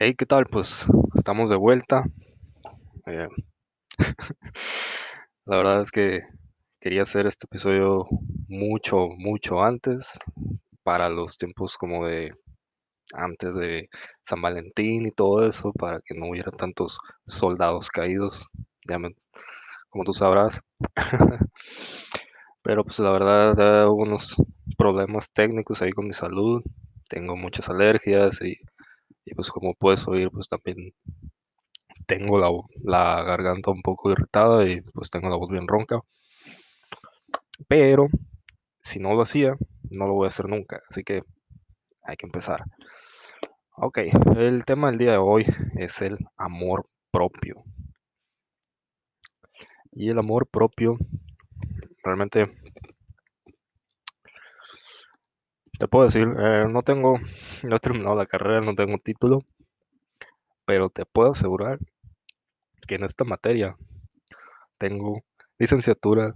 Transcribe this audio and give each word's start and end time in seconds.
Hey, 0.00 0.14
¿qué 0.18 0.26
tal? 0.26 0.46
Pues 0.46 0.84
estamos 1.14 1.48
de 1.48 1.54
vuelta. 1.56 2.02
Eh, 3.06 3.28
la 5.46 5.56
verdad 5.56 5.82
es 5.82 5.90
que 5.90 6.22
quería 6.80 7.02
hacer 7.02 7.26
este 7.26 7.46
episodio 7.46 8.06
mucho, 8.48 9.08
mucho 9.18 9.62
antes, 9.62 10.18
para 10.82 11.08
los 11.08 11.38
tiempos 11.38 11.76
como 11.76 12.06
de 12.06 12.32
antes 13.14 13.54
de 13.56 13.88
San 14.22 14.42
Valentín 14.42 15.06
y 15.06 15.12
todo 15.12 15.46
eso, 15.46 15.72
para 15.74 16.00
que 16.04 16.14
no 16.14 16.28
hubiera 16.30 16.52
tantos 16.52 16.98
soldados 17.26 17.90
caídos, 17.90 18.46
ya 18.88 18.98
me- 18.98 19.14
como 19.90 20.04
tú 20.04 20.14
sabrás. 20.14 20.60
Pero 22.62 22.84
pues 22.84 22.98
la 23.00 23.10
verdad 23.12 23.88
hubo 23.88 24.02
unos 24.02 24.36
problemas 24.78 25.30
técnicos 25.32 25.82
ahí 25.82 25.92
con 25.92 26.06
mi 26.06 26.12
salud. 26.12 26.62
Tengo 27.08 27.36
muchas 27.36 27.68
alergias 27.68 28.40
y, 28.42 28.56
y 29.30 29.34
pues 29.34 29.50
como 29.50 29.74
puedes 29.74 30.06
oír, 30.08 30.30
pues 30.30 30.48
también 30.48 30.92
tengo 32.06 32.38
la, 32.38 32.50
la 32.82 33.22
garganta 33.22 33.70
un 33.70 33.82
poco 33.82 34.10
irritada 34.10 34.68
y 34.68 34.80
pues 34.80 35.10
tengo 35.10 35.28
la 35.30 35.36
voz 35.36 35.48
bien 35.50 35.68
ronca. 35.68 36.00
Pero 37.68 38.08
si 38.82 38.98
no 38.98 39.14
lo 39.14 39.22
hacía, 39.22 39.54
no 39.90 40.06
lo 40.06 40.14
voy 40.14 40.24
a 40.24 40.28
hacer 40.28 40.48
nunca. 40.48 40.82
Así 40.90 41.04
que 41.04 41.22
hay 42.02 42.16
que 42.16 42.26
empezar. 42.26 42.64
Ok, 43.76 43.98
el 44.36 44.64
tema 44.64 44.90
del 44.90 44.98
día 44.98 45.12
de 45.12 45.18
hoy 45.18 45.46
es 45.76 46.02
el 46.02 46.18
amor 46.36 46.86
propio. 47.12 47.62
Y 49.92 50.08
el 50.08 50.18
amor 50.18 50.48
propio, 50.48 50.96
realmente, 52.02 52.50
te 55.80 55.88
puedo 55.88 56.04
decir, 56.04 56.28
eh, 56.38 56.66
no 56.68 56.82
tengo, 56.82 57.18
no 57.62 57.76
he 57.76 57.78
terminado 57.78 58.14
la 58.14 58.26
carrera, 58.26 58.60
no 58.60 58.74
tengo 58.74 58.98
título, 58.98 59.40
pero 60.66 60.90
te 60.90 61.06
puedo 61.06 61.30
asegurar 61.30 61.78
que 62.86 62.96
en 62.96 63.04
esta 63.04 63.24
materia 63.24 63.74
tengo 64.76 65.22
licenciatura, 65.58 66.34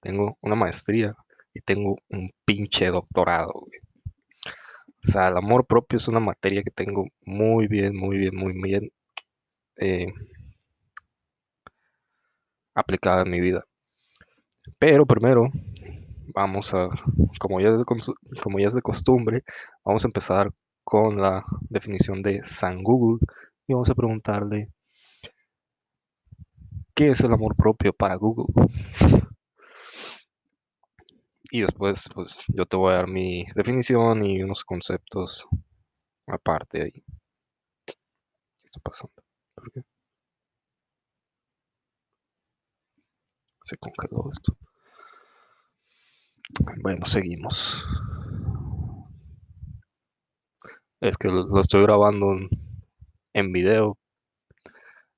tengo 0.00 0.36
una 0.40 0.56
maestría 0.56 1.14
y 1.54 1.60
tengo 1.60 1.98
un 2.08 2.32
pinche 2.44 2.86
doctorado. 2.88 3.52
O 3.52 5.06
sea, 5.06 5.28
el 5.28 5.36
amor 5.36 5.66
propio 5.66 5.98
es 5.98 6.08
una 6.08 6.18
materia 6.18 6.64
que 6.64 6.72
tengo 6.72 7.06
muy 7.24 7.68
bien, 7.68 7.96
muy 7.96 8.18
bien, 8.18 8.34
muy 8.34 8.60
bien 8.60 8.90
eh, 9.76 10.12
aplicada 12.74 13.22
en 13.22 13.30
mi 13.30 13.40
vida. 13.40 13.64
Pero 14.80 15.06
primero, 15.06 15.52
vamos 16.34 16.74
a, 16.74 16.88
como 17.38 17.60
ya, 17.60 17.68
es 17.70 17.78
de, 17.78 17.84
como 17.84 18.58
ya 18.58 18.68
es 18.68 18.74
de 18.74 18.82
costumbre, 18.82 19.44
vamos 19.84 20.04
a 20.04 20.08
empezar 20.08 20.52
con 20.84 21.20
la 21.20 21.42
definición 21.70 22.22
de 22.22 22.42
San 22.44 22.82
Google 22.82 23.18
y 23.66 23.72
vamos 23.72 23.90
a 23.90 23.94
preguntarle, 23.94 24.70
¿qué 26.94 27.10
es 27.10 27.20
el 27.20 27.32
amor 27.32 27.54
propio 27.56 27.92
para 27.92 28.16
Google? 28.16 28.46
Y 31.50 31.60
después, 31.60 32.08
pues 32.12 32.42
yo 32.48 32.66
te 32.66 32.76
voy 32.76 32.92
a 32.92 32.96
dar 32.96 33.06
mi 33.08 33.46
definición 33.54 34.26
y 34.26 34.42
unos 34.42 34.64
conceptos 34.64 35.46
aparte 36.26 36.82
ahí. 36.82 37.04
¿Qué 37.86 38.66
está 38.66 38.80
pasando? 38.80 39.14
¿Por 39.54 39.70
qué? 39.72 39.82
Se 43.64 43.76
congeló 43.78 44.30
esto. 44.30 44.56
Bueno, 46.60 47.06
seguimos. 47.06 47.84
Es 51.00 51.16
que 51.16 51.28
lo, 51.28 51.60
estoy 51.60 51.82
grabando 51.82 52.36
en 53.32 53.52
video. 53.52 53.98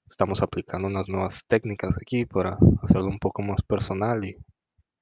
Estamos 0.07 0.43
aplicando 0.43 0.89
unas 0.89 1.09
nuevas 1.09 1.45
técnicas 1.47 1.97
aquí 2.01 2.25
para 2.25 2.57
hacerlo 2.83 3.09
un 3.09 3.19
poco 3.19 3.43
más 3.43 3.63
personal 3.63 4.25
y 4.25 4.37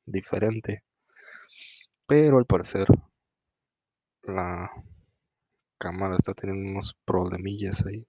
diferente. 0.06 0.82
Pero 2.06 2.38
al 2.38 2.46
parecer 2.46 2.88
la 4.22 4.70
cámara 5.78 6.16
está 6.16 6.34
teniendo 6.34 6.70
unos 6.70 6.96
problemillas 7.04 7.84
ahí. 7.86 8.06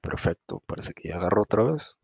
Perfecto. 0.00 0.62
Parece 0.66 0.92
que 0.94 1.08
ya 1.08 1.16
agarró 1.16 1.42
otra 1.42 1.64
vez. 1.64 1.96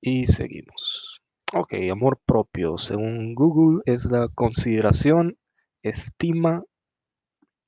Y 0.00 0.26
seguimos. 0.26 1.20
Ok, 1.52 1.74
amor 1.90 2.20
propio. 2.26 2.78
Según 2.78 3.34
Google 3.34 3.82
es 3.86 4.04
la 4.06 4.28
consideración, 4.28 5.38
estima 5.82 6.64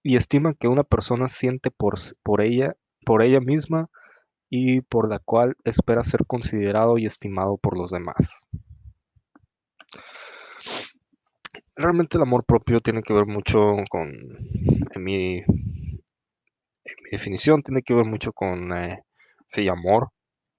y 0.02 0.16
estima 0.16 0.54
que 0.54 0.68
una 0.68 0.84
persona 0.84 1.28
siente 1.28 1.70
por, 1.70 1.94
por 2.22 2.40
ella, 2.40 2.76
por 3.04 3.22
ella 3.22 3.40
misma 3.40 3.88
y 4.50 4.80
por 4.80 5.08
la 5.08 5.18
cual 5.18 5.56
espera 5.64 6.02
ser 6.02 6.26
considerado 6.26 6.98
y 6.98 7.06
estimado 7.06 7.56
por 7.58 7.76
los 7.76 7.90
demás. 7.90 8.46
Realmente 11.76 12.16
el 12.16 12.22
amor 12.22 12.44
propio 12.44 12.80
tiene 12.80 13.02
que 13.02 13.12
ver 13.12 13.26
mucho 13.26 13.76
con, 13.90 14.10
en 14.10 15.04
mi, 15.04 15.44
en 16.88 16.96
mi 17.04 17.10
definición, 17.10 17.62
tiene 17.62 17.82
que 17.82 17.94
ver 17.94 18.04
mucho 18.06 18.32
con, 18.32 18.72
eh, 18.72 19.02
sí, 19.48 19.68
amor, 19.68 20.10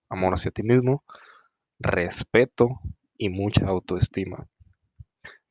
amor 0.09 0.33
hacia 0.35 0.51
ti 0.51 0.63
mismo, 0.63 1.03
respeto 1.79 2.79
y 3.17 3.29
mucha 3.29 3.67
autoestima. 3.67 4.47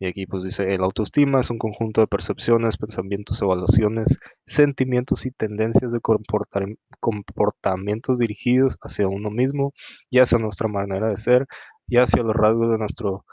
Y 0.00 0.06
aquí 0.06 0.27
pues 0.27 0.44
dice, 0.44 0.72
el 0.75 0.83
autoestima 0.83 1.41
es 1.41 1.50
un 1.50 1.59
conjunto 1.59 2.00
de 2.00 2.06
percepciones, 2.06 2.77
pensamientos, 2.77 3.43
evaluaciones, 3.43 4.19
sentimientos 4.47 5.27
y 5.27 5.33
tendencias 5.33 5.91
de 5.93 6.00
comportamientos 7.00 8.19
dirigidos 8.19 8.78
hacia 8.81 9.09
uno 9.09 9.31
mismo 9.31 9.72
y 10.09 10.21
hacia 10.21 10.39
nuestra 10.39 10.69
manera 10.69 11.09
de 11.09 11.16
ser 11.16 11.47
y 11.89 11.97
hacia 11.99 12.22
los 12.22 12.37
rasgos 12.37 12.71
de 12.71 12.78
nuestro 12.78 13.25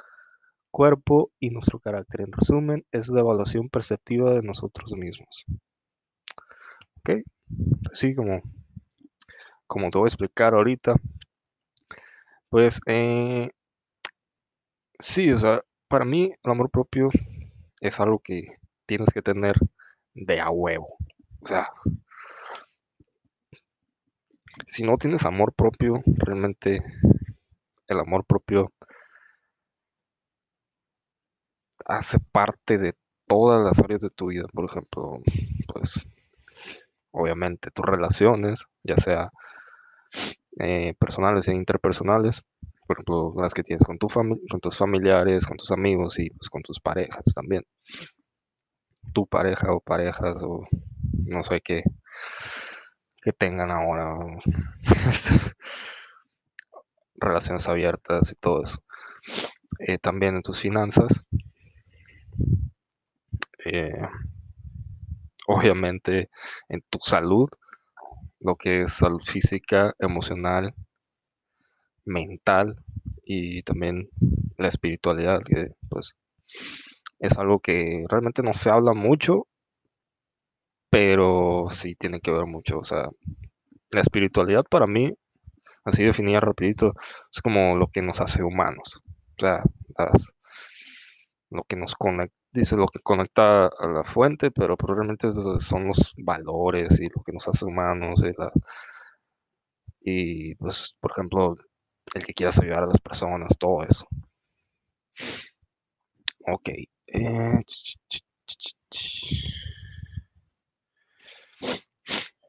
cuerpo 0.72 1.32
y 1.40 1.52
nuestro 1.52 1.80
carácter. 1.80 2.22
En 2.22 2.32
resumen, 2.32 2.86
es 2.92 3.10
la 3.10 3.22
evaluación 3.22 3.70
perceptiva 3.70 4.34
de 4.34 4.42
nosotros 4.42 4.94
mismos. 4.94 5.46
¿Ok? 7.00 7.22
Así 7.92 8.16
como, 8.16 8.42
como 9.68 9.90
te 9.90 9.98
voy 9.98 10.06
a 10.06 10.10
explicar 10.10 10.54
ahorita, 10.54 10.96
pues 12.50 12.80
eh, 12.88 13.52
sí, 15.00 15.32
o 15.32 15.38
sea, 15.38 15.64
para 15.88 16.06
mí 16.06 16.34
el 16.44 16.52
amor 16.52 16.70
propio 16.70 17.10
es 17.82 18.00
algo 18.00 18.20
que 18.20 18.58
tienes 18.86 19.10
que 19.14 19.22
tener 19.22 19.56
de 20.14 20.40
a 20.40 20.50
huevo. 20.50 20.98
O 21.42 21.48
sea, 21.48 21.70
si 24.68 24.84
no 24.84 24.98
tienes 24.98 25.26
amor 25.26 25.54
propio, 25.54 26.02
realmente 26.06 26.84
el 27.88 28.00
amor 28.00 28.26
propio 28.26 28.72
hace 31.86 32.20
parte 32.32 32.78
de 32.78 32.96
todas 33.28 33.64
las 33.64 33.80
áreas 33.80 34.00
de 34.02 34.10
tu 34.10 34.28
vida. 34.28 34.46
Por 34.54 34.66
ejemplo, 34.66 35.20
pues 35.68 36.06
obviamente 37.16 37.72
tus 37.72 37.86
relaciones, 37.86 38.66
ya 38.84 38.98
sea 38.98 39.32
eh, 40.60 40.94
personales 41.00 41.48
e 41.48 41.54
interpersonales, 41.54 42.44
por 42.88 42.98
ejemplo, 42.98 43.34
las 43.38 43.54
que 43.54 43.64
tienes 43.64 43.84
con, 43.84 43.98
tu 43.98 44.08
con 44.08 44.60
tus 44.62 44.78
familiares, 44.78 45.46
con 45.48 45.58
tus 45.58 45.72
amigos 45.72 46.20
y 46.20 46.30
pues, 46.30 46.50
con 46.50 46.62
tus 46.62 46.80
parejas 46.80 47.24
también. 47.34 47.64
Tu 49.14 49.26
pareja 49.28 49.72
o 49.72 49.80
parejas 49.80 50.42
o 50.44 50.68
no 51.26 51.44
sé 51.44 51.62
qué, 51.62 51.84
que 53.22 53.34
tengan 53.34 53.72
ahora 53.72 54.18
relaciones 57.16 57.68
abiertas 57.68 58.32
y 58.32 58.36
todo 58.36 58.64
eso. 58.64 58.84
Eh, 59.80 59.98
también 59.98 60.36
en 60.36 60.42
tus 60.42 60.60
finanzas, 60.60 61.26
eh, 63.66 64.08
obviamente 65.66 66.30
en 66.70 66.82
tu 66.90 67.00
salud, 67.00 67.50
lo 68.40 68.56
que 68.56 68.84
es 68.84 68.94
salud 68.94 69.22
física, 69.22 69.94
emocional, 70.00 70.74
mental 72.06 72.78
y 73.24 73.62
también 73.64 74.10
la 74.58 74.68
espiritualidad, 74.68 75.42
que 75.44 75.72
pues 75.90 76.16
es 77.20 77.38
algo 77.38 77.60
que 77.60 78.06
realmente 78.08 78.44
no 78.44 78.54
se 78.54 78.70
habla 78.70 78.94
mucho, 78.94 79.48
pero 80.90 81.68
sí 81.72 81.96
tiene 81.96 82.22
que 82.22 82.32
ver 82.32 82.46
mucho. 82.46 82.80
O 82.80 82.84
sea, 82.84 83.10
la 83.90 84.02
espiritualidad 84.02 84.64
para 84.70 84.88
mí, 84.88 85.14
así 85.84 86.04
definida 86.04 86.40
rapidito, 86.40 86.94
es 87.32 87.42
como 87.42 87.76
lo 87.76 87.88
que 87.88 88.02
nos 88.02 88.22
hace 88.22 88.44
humanos. 88.44 89.02
O 89.38 89.42
sea, 89.42 89.64
lo 91.50 91.64
que 91.64 91.76
nos 91.76 91.96
conecta, 91.96 92.36
dice 92.56 92.76
lo 92.78 92.88
que 92.88 93.00
conecta 93.00 93.68
a 93.68 93.88
la 93.88 94.04
fuente, 94.04 94.52
pero 94.52 94.78
probablemente 94.78 95.32
son 95.32 95.88
los 95.88 96.14
valores 96.18 97.00
y 97.00 97.06
lo 97.08 97.24
que 97.24 97.34
nos 97.34 97.48
hace 97.48 97.66
humanos 97.66 98.24
y, 98.24 98.32
y 100.02 100.56
pues, 100.56 100.96
por 101.02 101.12
ejemplo, 101.12 101.58
el 102.14 102.26
que 102.26 102.34
quieras 102.34 102.60
ayudar 102.60 102.84
a 102.84 102.88
las 102.88 103.00
personas, 103.02 103.58
todo 103.58 103.84
eso. 103.84 104.06
Ok. 106.48 106.70
Eh, 107.08 107.62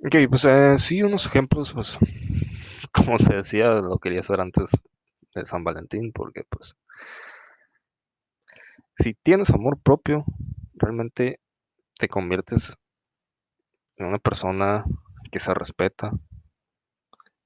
ok, 0.05 0.17
pues 0.29 0.45
eh, 0.45 0.75
sí, 0.79 1.03
unos 1.03 1.27
ejemplos, 1.27 1.73
pues, 1.73 1.99
como 2.93 3.19
te 3.19 3.37
decía, 3.37 3.71
lo 3.71 3.99
quería 3.99 4.21
hacer 4.21 4.41
antes 4.41 4.71
de 5.35 5.45
San 5.45 5.65
Valentín, 5.65 6.13
porque 6.13 6.43
pues, 6.49 6.77
si 8.99 9.15
tienes 9.15 9.51
amor 9.51 9.79
propio, 9.81 10.25
realmente 10.75 11.41
te 11.99 12.09
conviertes 12.09 12.77
en 13.97 14.07
una 14.07 14.19
persona 14.19 14.85
que 15.31 15.39
se 15.39 15.53
respeta, 15.55 16.13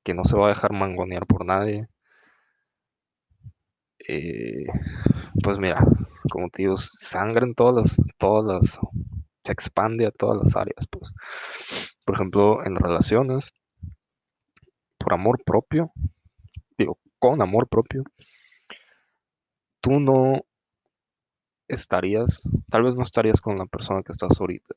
que 0.03 0.15
no 0.15 0.25
se 0.25 0.37
va 0.37 0.47
a 0.47 0.51
dejar 0.51 0.73
mangonear 0.73 1.27
por 1.27 1.45
nadie. 1.45 1.89
Eh, 4.09 4.67
pues 5.43 5.59
mira, 5.59 5.85
como 6.31 6.49
te 6.49 6.63
digo, 6.63 6.77
sangre 6.77 7.45
en 7.47 7.55
todas 7.55 7.77
las, 7.77 8.01
todas 8.19 8.45
las, 8.45 8.79
se 9.45 9.53
expande 9.53 10.07
a 10.07 10.11
todas 10.11 10.39
las 10.39 10.57
áreas, 10.57 10.87
pues. 10.91 11.13
Por 12.05 12.15
ejemplo, 12.15 12.65
en 12.65 12.77
relaciones, 12.77 13.53
por 14.99 15.15
amor 15.15 15.43
propio, 15.45 15.93
digo, 16.79 16.99
con 17.19 17.43
amor 17.43 17.69
propio, 17.69 18.05
tú 19.81 20.01
no 20.01 20.45
estarías, 21.71 22.49
tal 22.69 22.83
vez 22.83 22.95
no 22.97 23.03
estarías 23.03 23.41
con 23.41 23.57
la 23.59 23.67
persona 23.67 24.03
que 24.03 24.13
estás 24.13 24.41
ahorita. 24.41 24.75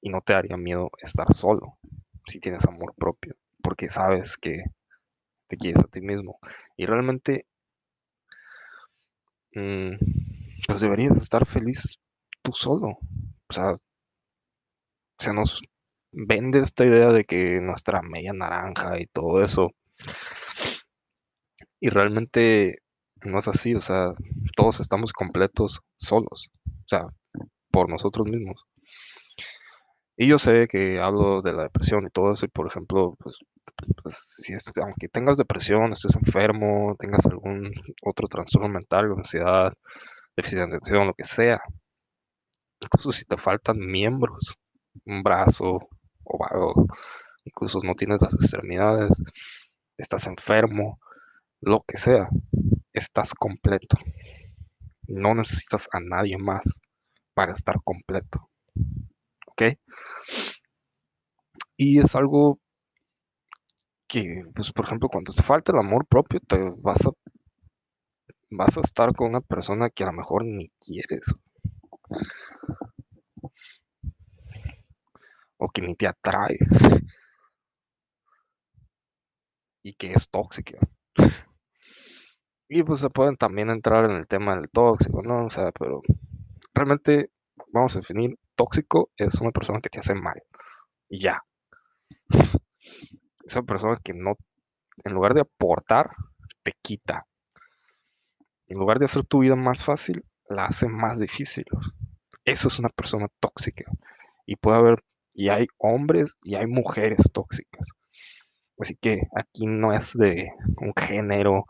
Y 0.00 0.10
no 0.10 0.20
te 0.20 0.34
haría 0.34 0.56
miedo 0.56 0.90
estar 1.02 1.32
solo 1.34 1.78
si 2.26 2.40
tienes 2.40 2.64
amor 2.66 2.94
propio, 2.96 3.34
porque 3.62 3.88
sabes 3.88 4.36
que 4.36 4.64
te 5.48 5.56
quieres 5.56 5.82
a 5.82 5.88
ti 5.88 6.00
mismo. 6.00 6.38
Y 6.76 6.86
realmente, 6.86 7.46
mm, 9.54 9.96
pues 10.66 10.80
deberías 10.80 11.16
estar 11.16 11.46
feliz 11.46 11.98
tú 12.42 12.52
solo. 12.52 12.98
O 13.48 13.52
sea, 13.52 13.74
se 15.18 15.32
nos 15.32 15.60
vende 16.12 16.60
esta 16.60 16.84
idea 16.84 17.08
de 17.08 17.24
que 17.24 17.60
nuestra 17.60 18.02
media 18.02 18.32
naranja 18.32 18.98
y 19.00 19.06
todo 19.06 19.42
eso. 19.42 19.72
Y 21.80 21.90
realmente 21.90 22.82
no 23.24 23.38
es 23.38 23.48
así, 23.48 23.74
o 23.74 23.80
sea, 23.80 24.12
todos 24.56 24.80
estamos 24.80 25.12
completos 25.12 25.80
solos, 25.96 26.50
o 26.66 26.88
sea, 26.88 27.06
por 27.70 27.88
nosotros 27.88 28.26
mismos. 28.26 28.64
Y 30.18 30.28
yo 30.28 30.38
sé 30.38 30.66
que 30.68 30.98
hablo 31.00 31.42
de 31.42 31.52
la 31.52 31.64
depresión 31.64 32.06
y 32.06 32.10
todo 32.10 32.32
eso, 32.32 32.46
y 32.46 32.48
por 32.48 32.66
ejemplo, 32.66 33.16
pues, 33.18 33.36
pues 34.02 34.16
si 34.38 34.54
aunque 34.80 35.08
tengas 35.08 35.36
depresión, 35.36 35.92
estés 35.92 36.16
enfermo, 36.16 36.96
tengas 36.98 37.26
algún 37.26 37.72
otro 38.02 38.26
trastorno 38.28 38.68
mental, 38.68 39.12
ansiedad, 39.12 39.74
déficit 40.36 40.58
de 40.58 40.64
atención, 40.64 41.06
lo 41.06 41.14
que 41.14 41.24
sea, 41.24 41.60
incluso 42.80 43.12
si 43.12 43.24
te 43.24 43.36
faltan 43.36 43.78
miembros, 43.78 44.56
un 45.04 45.22
brazo 45.22 45.88
o, 46.24 46.86
incluso 47.44 47.80
no 47.82 47.94
tienes 47.94 48.22
las 48.22 48.34
extremidades, 48.34 49.22
estás 49.98 50.26
enfermo, 50.26 50.98
lo 51.60 51.84
que 51.86 51.96
sea, 51.96 52.28
estás 52.96 53.34
completo. 53.34 53.96
No 55.08 55.34
necesitas 55.34 55.88
a 55.92 55.98
nadie 56.00 56.38
más 56.38 56.80
para 57.34 57.52
estar 57.52 57.82
completo. 57.82 58.50
¿Ok? 59.46 59.62
Y 61.78 61.98
es 62.00 62.14
algo 62.14 62.58
que, 64.08 64.42
pues, 64.54 64.72
por 64.72 64.84
ejemplo, 64.84 65.08
cuando 65.08 65.32
te 65.32 65.42
falta 65.42 65.72
el 65.72 65.78
amor 65.78 66.06
propio, 66.06 66.40
te 66.40 66.58
vas 66.78 67.06
a, 67.06 67.10
vas 68.50 68.76
a 68.76 68.80
estar 68.80 69.14
con 69.14 69.28
una 69.28 69.40
persona 69.40 69.88
que 69.88 70.02
a 70.02 70.08
lo 70.08 70.14
mejor 70.14 70.44
ni 70.44 70.68
quieres. 70.80 71.32
O 75.58 75.68
que 75.72 75.82
ni 75.82 75.94
te 75.94 76.06
atrae. 76.06 76.56
Y 79.82 79.94
que 79.94 80.12
es 80.12 80.28
tóxica. 80.28 80.78
Y 82.68 82.82
pues 82.82 83.00
se 83.00 83.10
pueden 83.10 83.36
también 83.36 83.70
entrar 83.70 84.04
en 84.04 84.16
el 84.16 84.26
tema 84.26 84.56
del 84.56 84.68
tóxico, 84.70 85.22
¿no? 85.22 85.46
O 85.46 85.50
sea, 85.50 85.70
pero 85.72 86.02
realmente 86.74 87.30
vamos 87.72 87.94
a 87.94 88.00
definir 88.00 88.36
tóxico 88.56 89.10
es 89.16 89.40
una 89.40 89.52
persona 89.52 89.80
que 89.80 89.88
te 89.88 90.00
hace 90.00 90.14
mal. 90.14 90.42
Y 91.08 91.20
ya. 91.20 91.42
Es 93.44 93.54
una 93.54 93.64
persona 93.64 93.96
que 94.02 94.12
no, 94.12 94.36
en 95.04 95.12
lugar 95.12 95.34
de 95.34 95.42
aportar, 95.42 96.10
te 96.64 96.72
quita. 96.82 97.26
En 98.66 98.78
lugar 98.78 98.98
de 98.98 99.04
hacer 99.04 99.22
tu 99.22 99.40
vida 99.40 99.54
más 99.54 99.84
fácil, 99.84 100.24
la 100.48 100.64
hace 100.64 100.88
más 100.88 101.20
difícil. 101.20 101.64
Eso 102.44 102.66
es 102.66 102.78
una 102.80 102.88
persona 102.88 103.28
tóxica. 103.38 103.84
Y 104.46 104.56
puede 104.56 104.78
haber, 104.78 105.04
y 105.34 105.50
hay 105.50 105.66
hombres 105.78 106.36
y 106.42 106.56
hay 106.56 106.66
mujeres 106.66 107.30
tóxicas. 107.32 107.88
Así 108.78 108.96
que 108.96 109.22
aquí 109.34 109.66
no 109.66 109.92
es 109.92 110.16
de 110.18 110.50
un 110.78 110.92
género, 110.94 111.66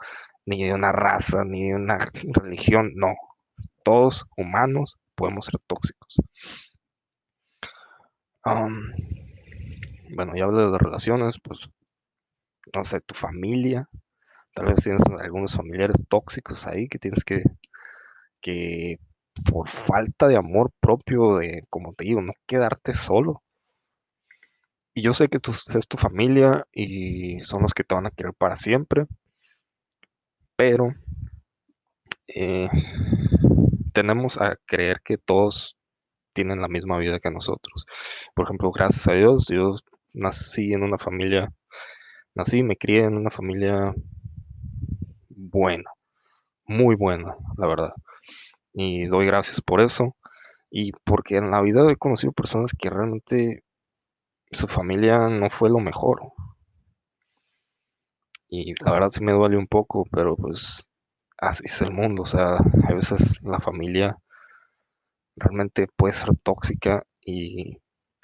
ni 0.46 0.64
de 0.64 0.72
una 0.72 0.92
raza, 0.92 1.44
ni 1.44 1.68
de 1.68 1.74
una 1.74 1.98
religión, 2.32 2.92
no. 2.94 3.14
Todos 3.84 4.26
humanos 4.36 4.98
podemos 5.14 5.46
ser 5.46 5.60
tóxicos. 5.66 6.16
bueno, 10.10 10.36
ya 10.36 10.44
hablo 10.44 10.70
de 10.70 10.78
relaciones, 10.78 11.38
pues, 11.42 11.58
no 12.74 12.84
sé, 12.84 13.00
tu 13.00 13.14
familia, 13.14 13.88
tal 14.54 14.66
vez 14.66 14.82
tienes 14.82 15.02
algunos 15.20 15.54
familiares 15.54 16.06
tóxicos 16.08 16.66
ahí 16.66 16.88
que 16.88 16.98
tienes 16.98 17.24
que, 17.24 17.42
que 18.40 18.98
por 19.50 19.68
falta 19.68 20.28
de 20.28 20.36
amor 20.36 20.72
propio, 20.80 21.36
de, 21.38 21.64
como 21.70 21.94
te 21.94 22.04
digo, 22.04 22.22
no 22.22 22.32
quedarte 22.46 22.94
solo. 22.94 23.42
Y 24.94 25.02
yo 25.02 25.12
sé 25.12 25.28
que 25.28 25.38
tú 25.38 25.52
es 25.52 25.88
tu 25.88 25.96
familia 25.98 26.66
y 26.72 27.40
son 27.40 27.62
los 27.62 27.74
que 27.74 27.84
te 27.84 27.94
van 27.94 28.06
a 28.06 28.10
querer 28.10 28.32
para 28.32 28.56
siempre, 28.56 29.06
pero 30.56 30.94
eh, 32.28 32.68
tenemos 33.92 34.40
a 34.40 34.56
creer 34.66 35.00
que 35.04 35.18
todos 35.18 35.76
tienen 36.32 36.60
la 36.60 36.68
misma 36.68 36.98
vida 36.98 37.20
que 37.20 37.30
nosotros. 37.30 37.86
Por 38.34 38.46
ejemplo, 38.46 38.70
gracias 38.72 39.08
a 39.08 39.12
Dios, 39.12 39.46
yo 39.48 39.76
nací 40.12 40.72
en 40.72 40.82
una 40.82 40.98
familia, 40.98 41.52
nací 42.34 42.58
y 42.58 42.62
me 42.62 42.76
crié 42.76 43.04
en 43.04 43.16
una 43.16 43.30
familia 43.30 43.94
buena, 45.28 45.90
muy 46.66 46.94
buena, 46.96 47.36
la 47.56 47.66
verdad. 47.66 47.92
Y 48.74 49.06
doy 49.06 49.26
gracias 49.26 49.60
por 49.62 49.80
eso. 49.80 50.16
Y 50.70 50.92
porque 51.04 51.36
en 51.36 51.50
la 51.50 51.62
vida 51.62 51.90
he 51.90 51.96
conocido 51.96 52.32
personas 52.32 52.72
que 52.78 52.90
realmente 52.90 53.62
su 54.50 54.68
familia 54.68 55.28
no 55.28 55.48
fue 55.50 55.70
lo 55.70 55.78
mejor 55.78 56.20
y 58.48 58.74
la 58.84 58.92
verdad 58.92 59.08
sí 59.08 59.22
me 59.22 59.32
duele 59.32 59.56
un 59.56 59.66
poco, 59.66 60.04
pero 60.10 60.36
pues 60.36 60.88
así 61.38 61.64
es 61.66 61.82
el 61.82 61.92
mundo, 61.92 62.22
o 62.22 62.26
sea, 62.26 62.56
a 62.56 62.94
veces 62.94 63.42
la 63.44 63.60
familia 63.60 64.18
realmente 65.36 65.86
puede 65.96 66.12
ser 66.12 66.30
tóxica 66.42 67.02
y 67.20 67.78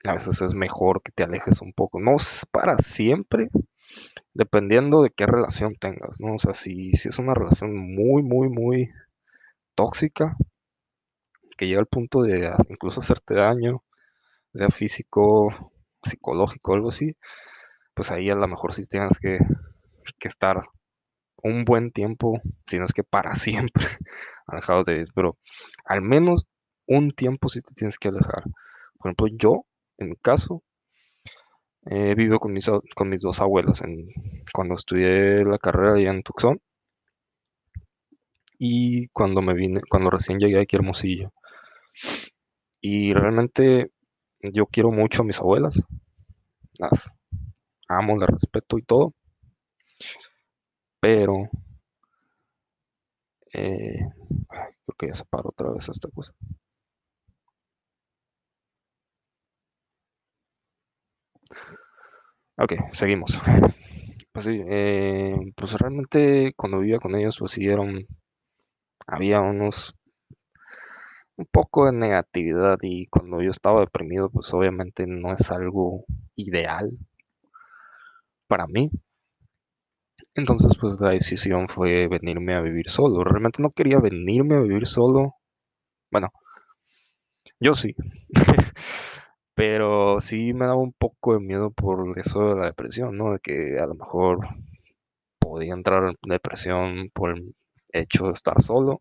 a 0.07 0.14
veces 0.14 0.41
es 0.43 0.55
mejor 0.55 1.02
que 1.02 1.12
te 1.12 1.25
alejes 1.25 1.61
un 1.61 1.73
poco, 1.73 2.00
no 2.00 2.17
es 2.17 2.47
para 2.50 2.76
siempre, 2.79 3.49
dependiendo 4.35 5.02
de 5.02 5.11
qué 5.11 5.26
relación 5.26 5.76
tengas, 5.76 6.21
¿no? 6.21 6.35
O 6.35 6.38
sea, 6.38 6.55
si, 6.55 6.93
si 6.93 7.09
es 7.09 7.19
una 7.19 7.35
relación 7.35 7.76
muy, 7.76 8.23
muy, 8.23 8.49
muy 8.49 8.91
tóxica, 9.75 10.37
que 11.57 11.67
llega 11.67 11.81
al 11.81 11.87
punto 11.87 12.23
de 12.23 12.50
incluso 12.69 13.00
hacerte 13.00 13.35
daño, 13.35 13.85
sea 14.55 14.71
físico, 14.71 15.73
psicológico, 16.02 16.75
algo 16.75 16.88
así, 16.88 17.17
pues 17.95 18.11
ahí 18.11 18.31
a 18.31 18.35
lo 18.35 18.49
mejor 18.49 18.75
sí 18.75 18.87
tienes 18.87 19.19
que 19.19 19.38
que 20.19 20.29
estar 20.29 20.63
un 21.43 21.65
buen 21.65 21.91
tiempo, 21.91 22.41
si 22.67 22.79
no 22.79 22.85
es 22.85 22.93
que 22.93 23.05
para 23.05 23.35
siempre, 23.35 23.87
alejados 24.47 24.87
de 24.87 24.97
ellos, 24.97 25.11
pero 25.15 25.39
al 25.85 26.03
menos 26.03 26.47
un 26.87 27.13
tiempo 27.13 27.49
sí 27.49 27.61
te 27.63 27.75
tienes 27.75 27.99
que 27.99 28.09
alejar. 28.09 28.45
Por 28.99 29.09
ejemplo, 29.09 29.27
yo, 29.39 29.67
en 29.99 30.11
mi 30.11 30.17
caso, 30.17 30.63
he 31.85 32.15
vivido 32.15 32.39
con 32.39 32.53
mis, 32.53 32.67
dos 33.23 33.41
abuelas 33.41 33.83
cuando 34.53 34.75
estudié 34.75 35.45
la 35.45 35.59
carrera 35.59 35.95
allá 35.95 36.11
en 36.11 36.23
Tucson 36.23 36.61
y 38.59 39.09
cuando 39.09 39.43
me 39.43 39.55
vine, 39.55 39.81
cuando 39.89 40.11
recién 40.11 40.39
llegué 40.39 40.61
aquí 40.61 40.77
a 40.77 40.79
Hermosillo. 40.79 41.33
Y 42.81 43.13
realmente 43.13 43.91
yo 44.41 44.67
quiero 44.67 44.93
mucho 44.93 45.23
a 45.23 45.25
mis 45.25 45.41
abuelas, 45.41 45.83
las 46.79 47.13
amo, 47.89 48.17
las 48.17 48.31
respeto 48.31 48.79
y 48.79 48.83
todo, 48.83 49.15
pero 51.03 51.51
eh, 53.53 53.99
Creo 54.87 54.97
que 54.99 55.07
ya 55.09 55.15
se 55.15 55.25
paró 55.27 55.51
otra 55.51 55.71
vez 55.73 55.89
esta 55.89 56.09
cosa. 56.11 56.35
Ok, 62.57 62.73
seguimos. 62.93 63.33
Pues 64.33 64.47
sí, 64.47 64.63
eh, 64.67 65.37
pues 65.57 65.75
realmente 65.75 66.55
cuando 66.57 66.79
vivía 66.79 66.99
con 66.99 67.15
ellos, 67.15 67.37
pues 67.39 67.53
sí 67.53 67.67
eran, 67.69 68.07
había 69.07 69.41
unos, 69.41 69.95
un 71.37 71.45
poco 71.47 71.85
de 71.87 71.93
negatividad 71.93 72.79
y 72.83 73.07
cuando 73.07 73.43
yo 73.43 73.51
estaba 73.51 73.81
deprimido, 73.81 74.31
pues 74.31 74.53
obviamente 74.55 75.07
no 75.07 75.33
es 75.33 75.51
algo 75.51 76.05
ideal 76.37 76.91
para 78.47 78.67
mí. 78.67 78.91
Entonces, 80.35 80.73
pues 80.81 81.00
la 81.00 81.11
decisión 81.11 81.69
fue 81.69 82.09
venirme 82.09 82.55
a 82.55 82.61
vivir 82.61 82.88
solo. 82.91 83.25
Realmente 83.25 83.62
no 83.62 83.71
quería 83.73 83.99
venirme 83.99 84.57
a 84.57 84.61
vivir 84.61 84.87
solo. 84.87 85.35
Bueno, 86.11 86.31
yo 87.61 87.75
sí. 87.75 87.95
Pero 89.55 90.21
sí 90.21 90.52
me 90.55 90.67
daba 90.67 90.76
un 90.76 90.93
poco 90.93 91.35
de 91.35 91.41
miedo 91.41 91.71
por 91.71 92.19
eso 92.19 92.55
de 92.55 92.61
la 92.61 92.67
depresión, 92.67 93.17
¿no? 93.17 93.33
De 93.33 93.38
que 93.41 93.79
a 93.79 93.87
lo 93.87 93.95
mejor 93.95 94.49
podía 95.38 95.75
entrar 95.75 96.05
en 96.05 96.17
depresión 96.31 97.11
por 97.14 97.37
el 97.37 97.55
hecho 97.93 98.26
de 98.26 98.33
estar 98.33 98.62
solo. 98.62 99.00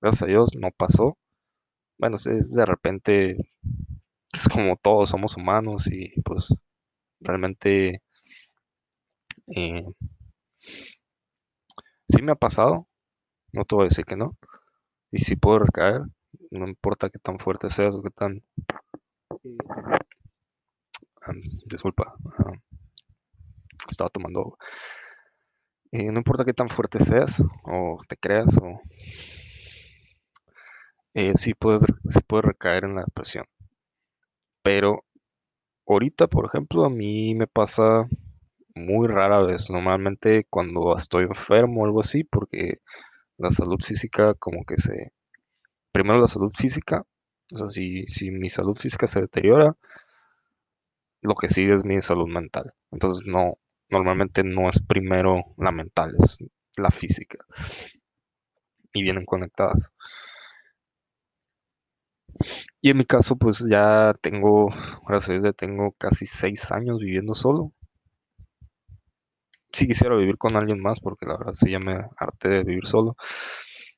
Gracias 0.00 0.22
a 0.24 0.26
Dios 0.26 0.50
no 0.56 0.70
pasó. 0.72 1.16
Bueno, 1.98 2.16
de 2.24 2.66
repente 2.66 3.36
es 4.32 4.48
como 4.48 4.76
todos 4.76 5.10
somos 5.10 5.36
humanos 5.36 5.86
y 5.86 6.20
pues 6.22 6.54
realmente 7.20 8.02
eh, 9.48 9.84
sí 12.10 12.22
me 12.22 12.32
ha 12.32 12.36
pasado, 12.36 12.86
no 13.52 13.64
te 13.66 13.74
voy 13.76 13.84
a 13.84 13.88
decir 13.88 14.04
que 14.06 14.16
no, 14.16 14.36
y 15.12 15.18
sí 15.20 15.36
puedo 15.36 15.60
recaer, 15.60 16.02
no 16.52 16.68
importa 16.68 17.10
qué 17.10 17.18
tan 17.20 17.38
fuerte 17.40 17.70
seas 17.70 17.96
o 17.96 18.02
qué 18.02 18.10
tan... 18.10 18.42
ah, 21.22 21.32
disculpa, 21.66 22.14
estaba 23.88 24.08
tomando 24.10 24.40
agua. 24.40 24.56
Eh, 25.92 26.10
no 26.10 26.18
importa 26.18 26.44
qué 26.44 26.52
tan 26.52 26.68
fuerte 26.68 26.98
seas 26.98 27.40
o 27.64 28.00
te 28.08 28.16
creas 28.16 28.56
o... 28.58 28.80
eh, 31.14 31.32
sí 31.36 31.54
puedes, 31.54 31.82
sí 32.08 32.18
puedes 32.26 32.44
recaer 32.46 32.84
en 32.84 32.96
la 32.96 33.02
depresión. 33.04 33.44
Pero 34.62 35.04
ahorita, 35.88 36.28
por 36.28 36.46
ejemplo, 36.46 36.84
a 36.84 36.90
mí 36.90 37.34
me 37.34 37.46
pasa 37.46 38.08
muy 38.74 39.08
rara 39.08 39.42
vez. 39.42 39.70
Normalmente 39.70 40.46
cuando 40.48 40.96
estoy 40.96 41.24
enfermo 41.24 41.82
o 41.82 41.84
algo 41.86 42.00
así, 42.00 42.24
porque 42.24 42.80
la 43.38 43.50
salud 43.50 43.80
física 43.82 44.34
como 44.34 44.64
que 44.64 44.76
se... 44.78 45.12
Primero 45.92 46.20
la 46.20 46.28
salud 46.28 46.52
física, 46.56 47.04
o 47.52 47.56
sea, 47.56 47.68
si, 47.68 48.06
si 48.06 48.30
mi 48.30 48.48
salud 48.50 48.76
física 48.76 49.06
se 49.06 49.20
deteriora, 49.20 49.76
lo 51.22 51.34
que 51.34 51.48
sigue 51.48 51.74
es 51.74 51.84
mi 51.84 52.00
salud 52.00 52.28
mental. 52.28 52.72
Entonces 52.90 53.26
no, 53.26 53.58
normalmente 53.88 54.44
no 54.44 54.68
es 54.68 54.80
primero 54.80 55.44
la 55.58 55.72
mental, 55.72 56.14
es 56.22 56.38
la 56.76 56.90
física. 56.90 57.38
Y 58.92 59.02
vienen 59.02 59.24
conectadas. 59.24 59.92
Y 62.80 62.90
en 62.90 62.98
mi 62.98 63.04
caso, 63.04 63.36
pues 63.36 63.64
ya 63.68 64.14
tengo, 64.20 64.70
gracias 65.06 65.30
a 65.30 65.32
Dios, 65.34 65.44
ya 65.44 65.52
tengo 65.52 65.92
casi 65.92 66.26
seis 66.26 66.70
años 66.72 66.98
viviendo 66.98 67.34
solo. 67.34 67.72
Sí 69.72 69.86
quisiera 69.86 70.16
vivir 70.16 70.38
con 70.38 70.56
alguien 70.56 70.80
más, 70.80 71.00
porque 71.00 71.26
la 71.26 71.36
verdad 71.36 71.54
sí 71.54 71.70
ya 71.70 71.78
me 71.80 71.94
harté 72.18 72.48
de 72.48 72.64
vivir 72.64 72.86
solo. 72.86 73.16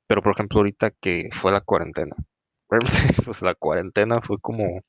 Pero 0.06 0.22
por 0.22 0.32
ejemplo, 0.34 0.58
ahorita 0.60 0.92
que 0.92 1.28
fue 1.32 1.52
la 1.52 1.60
cuarentena. 1.62 2.16
Pues 3.24 3.42
la 3.42 3.54
cuarentena 3.54 4.20
fue 4.22 4.38
como, 4.40 4.82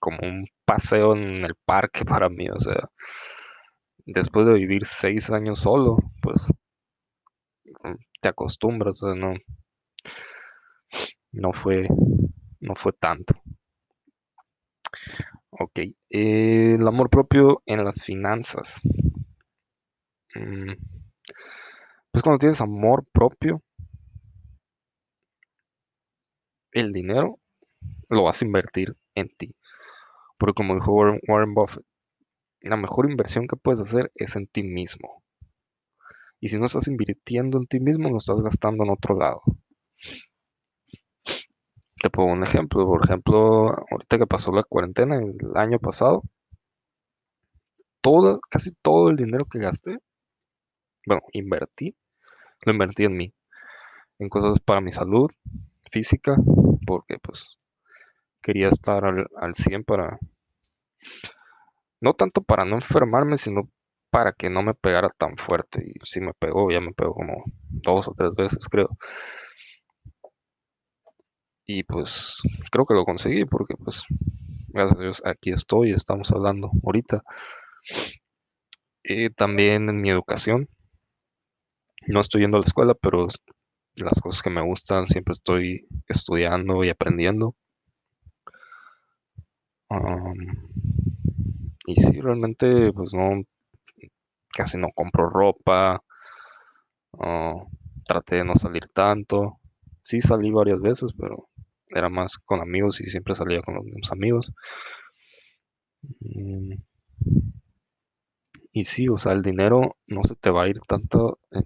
como 0.00 0.18
un 0.22 0.46
paseo 0.64 1.14
en 1.14 1.44
el 1.44 1.54
parque 1.64 2.04
para 2.04 2.28
mí. 2.28 2.48
O 2.48 2.58
sea, 2.58 2.90
después 4.04 4.44
de 4.44 4.52
vivir 4.52 4.84
seis 4.84 5.30
años 5.30 5.60
solo, 5.60 5.96
pues 6.20 6.52
te 8.20 8.28
acostumbras, 8.28 9.02
o 9.02 9.06
sea, 9.06 9.14
no, 9.14 9.34
no 11.32 11.52
fue, 11.52 11.88
no 12.60 12.74
fue 12.76 12.92
tanto. 12.92 13.34
Ok, 15.50 15.78
eh, 16.10 16.74
el 16.78 16.86
amor 16.86 17.08
propio 17.10 17.62
en 17.66 17.84
las 17.84 18.04
finanzas. 18.04 18.80
Mm, 20.40 20.74
Pues 22.12 22.22
cuando 22.22 22.38
tienes 22.38 22.60
amor 22.60 23.04
propio, 23.12 23.62
el 26.72 26.92
dinero 26.92 27.38
lo 28.08 28.24
vas 28.24 28.42
a 28.42 28.46
invertir 28.46 28.96
en 29.14 29.28
ti. 29.36 29.54
Porque 30.38 30.54
como 30.54 30.74
dijo 30.74 30.92
Warren, 30.92 31.54
Buffett, 31.54 31.84
la 32.62 32.76
mejor 32.76 33.10
inversión 33.10 33.48
que 33.48 33.56
puedes 33.56 33.80
hacer 33.80 34.12
es 34.16 34.36
en 34.36 34.46
ti 34.48 34.62
mismo. 34.62 35.22
Y 36.38 36.48
si 36.48 36.58
no 36.58 36.66
estás 36.66 36.86
invirtiendo 36.88 37.56
en 37.56 37.66
ti 37.66 37.80
mismo, 37.80 38.10
lo 38.10 38.18
estás 38.18 38.42
gastando 38.42 38.84
en 38.84 38.90
otro 38.90 39.16
lado. 39.18 39.40
Te 42.02 42.10
pongo 42.10 42.32
un 42.32 42.42
ejemplo. 42.42 42.84
Por 42.84 43.04
ejemplo, 43.04 43.68
ahorita 43.90 44.18
que 44.18 44.26
pasó 44.26 44.52
la 44.52 44.64
cuarentena 44.64 45.16
el 45.16 45.36
año 45.56 45.78
pasado, 45.78 46.22
casi 48.50 48.72
todo 48.82 49.10
el 49.10 49.16
dinero 49.16 49.46
que 49.50 49.58
gasté, 49.58 49.98
bueno, 51.06 51.22
invertí, 51.32 51.94
lo 52.62 52.72
invertí 52.72 53.04
en 53.04 53.16
mí. 53.16 53.34
En 54.18 54.28
cosas 54.28 54.60
para 54.60 54.80
mi 54.80 54.92
salud 54.92 55.30
física, 55.90 56.36
porque 56.86 57.18
pues 57.18 57.58
quería 58.42 58.68
estar 58.68 59.04
al, 59.04 59.28
al 59.36 59.54
100 59.54 59.84
para, 59.84 60.18
no 62.00 62.14
tanto 62.14 62.42
para 62.42 62.64
no 62.64 62.76
enfermarme, 62.76 63.38
sino 63.38 63.68
para 64.10 64.32
que 64.32 64.50
no 64.50 64.62
me 64.62 64.74
pegara 64.74 65.10
tan 65.10 65.36
fuerte. 65.36 65.84
Y 65.86 65.94
si 66.04 66.20
me 66.20 66.34
pegó, 66.34 66.70
ya 66.70 66.80
me 66.80 66.92
pegó 66.92 67.14
como 67.14 67.44
dos 67.68 68.08
o 68.08 68.14
tres 68.14 68.34
veces, 68.34 68.66
creo. 68.68 68.90
Y 71.64 71.84
pues 71.84 72.36
creo 72.70 72.84
que 72.84 72.94
lo 72.94 73.04
conseguí 73.04 73.44
porque 73.46 73.74
pues 73.76 74.02
gracias 74.68 74.98
a 74.98 75.02
Dios 75.02 75.22
aquí 75.24 75.52
estoy, 75.52 75.92
estamos 75.92 76.30
hablando 76.32 76.70
ahorita. 76.84 77.22
Eh, 79.04 79.28
también 79.28 79.90
en 79.90 80.00
mi 80.00 80.08
educación. 80.08 80.66
No 82.12 82.20
estoy 82.20 82.42
yendo 82.42 82.58
a 82.58 82.60
la 82.60 82.66
escuela, 82.66 82.92
pero 82.94 83.26
las 83.94 84.20
cosas 84.20 84.42
que 84.42 84.50
me 84.50 84.60
gustan 84.60 85.06
siempre 85.06 85.32
estoy 85.32 85.86
estudiando 86.08 86.84
y 86.84 86.90
aprendiendo. 86.90 87.54
Am, 89.90 90.38
y 91.86 91.94
sí, 92.00 92.20
realmente 92.20 92.90
pues 92.92 93.12
no, 93.12 93.42
casi 94.56 94.78
no 94.78 94.92
compro 94.94 95.28
ropa. 95.28 96.00
ah, 97.20 97.54
traté 98.06 98.36
de 98.36 98.44
no 98.44 98.54
salir 98.56 98.88
tanto. 98.92 99.58
Sí 100.02 100.20
salí 100.20 100.50
varias 100.50 100.80
veces, 100.80 101.12
pero 101.18 101.48
era 101.88 102.08
más 102.08 102.36
con 102.38 102.60
amigos 102.60 103.00
y 103.00 103.06
siempre 103.06 103.34
salía 103.34 103.62
con 103.62 103.74
los 103.76 103.84
mismos 103.84 104.10
amigos. 104.12 104.52
Mm, 106.24 106.80
Y 108.72 108.84
sí, 108.84 109.08
o 109.08 109.16
sea, 109.16 109.32
el 109.32 109.42
dinero 109.42 109.96
no 110.08 110.22
se 110.24 110.34
te 110.34 110.50
va 110.50 110.64
a 110.64 110.68
ir 110.68 110.80
tanto 110.88 111.38
en 111.50 111.64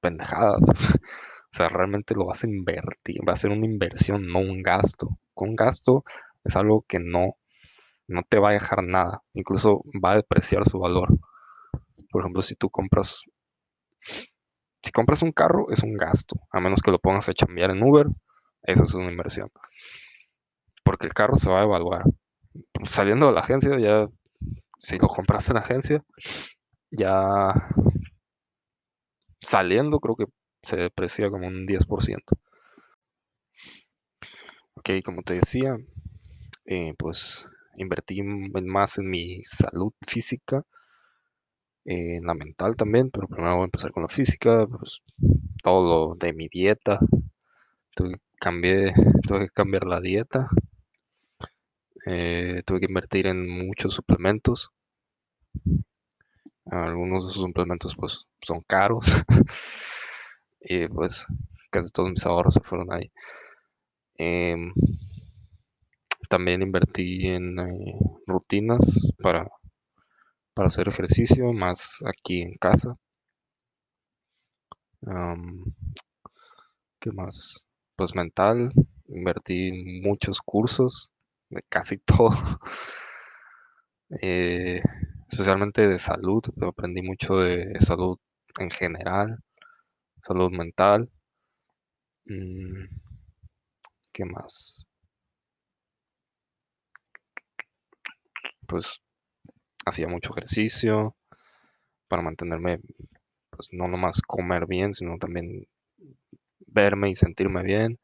pendejadas. 0.00 0.60
O 1.52 1.56
sea, 1.56 1.68
realmente 1.68 2.14
lo 2.14 2.26
vas 2.26 2.44
a 2.44 2.46
invertir, 2.46 3.28
va 3.28 3.32
a 3.32 3.36
ser 3.36 3.50
una 3.50 3.66
inversión, 3.66 4.28
no 4.28 4.38
un 4.38 4.62
gasto. 4.62 5.18
Con 5.34 5.56
gasto 5.56 6.04
es 6.44 6.54
algo 6.54 6.84
que 6.86 7.00
no, 7.00 7.38
no 8.06 8.22
te 8.22 8.38
va 8.38 8.50
a 8.50 8.52
dejar 8.52 8.84
nada, 8.84 9.22
incluso 9.34 9.82
va 10.04 10.12
a 10.12 10.16
depreciar 10.16 10.64
su 10.68 10.78
valor. 10.78 11.08
Por 12.12 12.22
ejemplo, 12.22 12.42
si 12.42 12.54
tú 12.54 12.70
compras, 12.70 13.22
si 14.82 14.92
compras 14.92 15.22
un 15.22 15.32
carro, 15.32 15.72
es 15.72 15.82
un 15.82 15.94
gasto, 15.94 16.36
a 16.52 16.60
menos 16.60 16.82
que 16.82 16.92
lo 16.92 17.00
pongas 17.00 17.28
a 17.28 17.34
chambear 17.34 17.70
en 17.72 17.82
Uber, 17.82 18.06
eso 18.62 18.84
es 18.84 18.94
una 18.94 19.10
inversión, 19.10 19.50
porque 20.84 21.06
el 21.06 21.14
carro 21.14 21.36
se 21.36 21.50
va 21.50 21.60
a 21.60 21.64
evaluar. 21.64 22.04
Saliendo 22.90 23.26
de 23.26 23.32
la 23.32 23.40
agencia, 23.40 23.78
ya, 23.78 24.08
si 24.80 24.98
lo 24.98 25.08
compras 25.08 25.48
en 25.50 25.58
agencia, 25.58 26.02
ya 26.90 27.52
saliendo 29.42 30.00
creo 30.00 30.16
que 30.16 30.26
se 30.62 30.76
deprecia 30.76 31.30
como 31.30 31.46
un 31.46 31.66
10%. 31.66 32.36
Ok, 34.74 34.90
como 35.04 35.22
te 35.22 35.34
decía, 35.34 35.76
eh, 36.64 36.94
pues 36.98 37.44
invertí 37.76 38.22
más 38.22 38.98
en 38.98 39.10
mi 39.10 39.44
salud 39.44 39.92
física, 40.06 40.64
eh, 41.84 42.16
en 42.16 42.26
la 42.26 42.34
mental 42.34 42.76
también, 42.76 43.10
pero 43.10 43.28
primero 43.28 43.56
voy 43.56 43.62
a 43.62 43.64
empezar 43.64 43.92
con 43.92 44.02
la 44.04 44.08
física, 44.08 44.66
pues 44.66 45.02
todo 45.62 46.10
lo 46.10 46.14
de 46.16 46.32
mi 46.32 46.48
dieta, 46.48 46.98
tuve 47.94 48.14
que, 48.14 48.20
cambié, 48.40 48.94
tuve 49.26 49.48
que 49.48 49.50
cambiar 49.54 49.84
la 49.86 50.00
dieta, 50.00 50.48
eh, 52.06 52.62
tuve 52.64 52.80
que 52.80 52.86
invertir 52.86 53.26
en 53.26 53.48
muchos 53.48 53.94
suplementos, 53.94 54.70
algunos 56.66 57.26
de 57.26 57.32
esos 57.32 57.42
suplementos 57.44 57.94
pues 57.96 58.26
son 58.42 58.62
caros, 58.66 59.06
y 60.60 60.88
pues 60.88 61.26
casi 61.70 61.90
todos 61.90 62.10
mis 62.10 62.24
ahorros 62.26 62.54
se 62.54 62.60
fueron 62.60 62.92
ahí. 62.92 63.10
Em, 64.18 64.72
también 66.28 66.62
invertí 66.62 67.26
en 67.26 67.58
eh, 67.58 67.98
rutinas 68.26 68.80
para, 69.22 69.50
para 70.54 70.68
hacer 70.68 70.88
ejercicio, 70.88 71.52
más 71.52 71.96
aquí 72.06 72.42
en 72.42 72.54
casa. 72.56 72.96
¿Qué 77.00 77.10
más? 77.12 77.64
Pues 77.96 78.14
mental, 78.14 78.70
invertí 79.08 79.68
en 79.68 80.02
muchos 80.02 80.40
cursos, 80.40 81.10
de 81.50 81.62
casi 81.68 81.98
todo. 82.06 82.30
Eh, 84.22 84.80
especialmente 85.28 85.88
de 85.88 85.98
salud, 85.98 86.42
aprendí 86.62 87.02
mucho 87.02 87.38
de 87.38 87.74
salud 87.80 88.18
en 88.58 88.70
general, 88.70 89.42
salud 90.22 90.50
mental. 90.52 91.10
Mm, 92.30 92.88
¿Qué 94.12 94.24
más? 94.24 94.86
Pues 98.66 99.00
hacía 99.86 100.08
mucho 100.08 100.30
ejercicio 100.32 101.16
para 102.08 102.22
mantenerme, 102.22 102.80
pues 103.50 103.68
no 103.72 103.88
nomás 103.88 104.22
comer 104.22 104.66
bien, 104.66 104.94
sino 104.94 105.18
también 105.18 105.66
verme 106.66 107.10
y 107.10 107.14
sentirme 107.14 107.62
bien. 107.62 107.98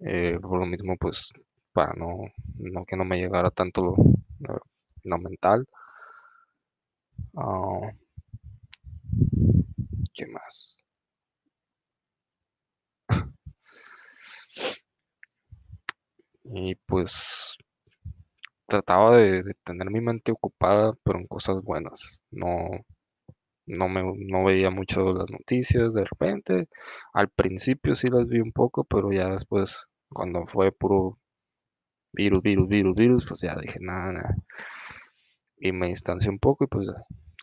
Eh, 0.00 0.38
por 0.40 0.58
lo 0.60 0.66
mismo, 0.66 0.96
pues 0.98 1.32
para 1.72 1.94
no, 1.94 2.20
no 2.58 2.84
que 2.84 2.96
no 2.96 3.04
me 3.04 3.18
llegara 3.18 3.50
tanto 3.50 3.82
lo, 4.40 4.60
lo 5.04 5.18
mental. 5.18 5.66
Ah, 7.36 7.92
¿Qué 10.14 10.26
más? 10.26 10.76
Y 16.44 16.76
pues 16.86 17.56
trataba 18.66 19.16
de, 19.16 19.54
tener 19.64 19.90
mi 19.90 20.00
mente 20.00 20.32
ocupada, 20.32 20.94
pero 21.04 21.18
en 21.20 21.26
cosas 21.28 21.62
buenas. 21.62 22.20
No, 22.30 22.70
no 23.66 23.88
me 23.88 24.02
no 24.02 24.44
veía 24.44 24.70
mucho 24.70 25.12
las 25.12 25.30
noticias 25.30 25.92
de 25.94 26.04
repente. 26.04 26.68
Al 27.12 27.28
principio 27.28 27.94
sí 27.96 28.08
las 28.08 28.28
vi 28.28 28.40
un 28.40 28.52
poco, 28.52 28.84
pero 28.84 29.12
ya 29.12 29.28
después, 29.30 29.88
cuando 30.10 30.46
fue 30.46 30.72
puro 30.72 31.18
virus, 32.12 32.42
virus, 32.42 32.68
virus, 32.68 32.94
virus, 32.96 33.24
pues 33.26 33.40
ya 33.40 33.56
dije 33.56 33.78
nada, 33.80 34.12
nada. 34.12 34.34
Y 35.58 35.72
me 35.72 35.88
distancié 35.88 36.30
un 36.30 36.38
poco 36.38 36.64
y 36.64 36.66
pues 36.66 36.90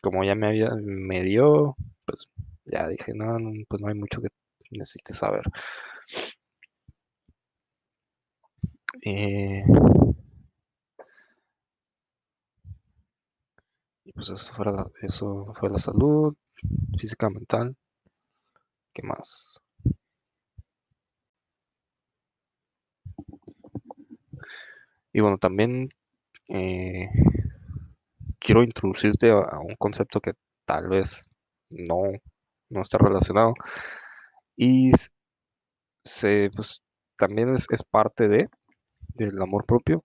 como 0.02 0.24
ya 0.24 0.36
me 0.36 0.48
había, 0.48 0.70
me 0.82 1.24
dio, 1.24 1.76
pues 2.06 2.26
ya 2.66 2.88
dije, 2.88 3.14
no, 3.16 3.38
pues 3.68 3.82
no 3.82 3.88
hay 3.90 3.96
mucho 3.96 4.22
que 4.22 4.30
necesite 4.72 5.14
saber. 5.14 5.44
Y 9.02 9.62
pues 14.14 14.30
eso 14.30 14.54
fue, 14.54 14.66
eso 15.02 15.54
fue 15.60 15.70
la 15.70 15.78
salud 15.78 16.36
física, 16.98 17.30
mental. 17.30 17.76
¿Qué 18.94 19.02
más? 19.04 19.60
Y 25.14 25.22
bueno, 25.22 25.38
también 25.38 25.90
eh, 26.50 27.10
quiero 28.40 28.64
introducirte 28.64 29.30
a, 29.32 29.60
un 29.60 29.76
concepto 29.78 30.22
que 30.22 30.34
tal 30.66 30.90
vez 30.90 31.28
no, 31.70 32.04
no 32.70 32.82
está 32.82 32.98
relacionado. 32.98 33.54
Y 34.56 34.92
se, 36.04 36.50
pues, 36.56 36.82
también 37.18 37.50
es, 37.50 37.68
es 37.72 37.84
parte 37.84 38.28
de, 38.28 38.50
del 39.16 39.42
amor 39.42 39.66
propio 39.66 40.04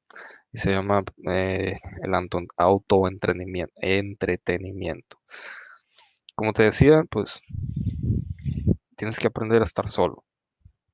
y 0.53 0.59
se 0.59 0.71
llama 0.71 1.03
eh, 1.29 1.79
el 2.03 2.15
autoentretenimiento. 2.57 5.19
Como 6.35 6.53
te 6.53 6.65
decía, 6.65 7.05
pues 7.11 7.41
tienes 8.97 9.19
que 9.19 9.29
aprender 9.29 9.63
a 9.63 9.65
estar 9.65 9.89
solo, 9.89 10.25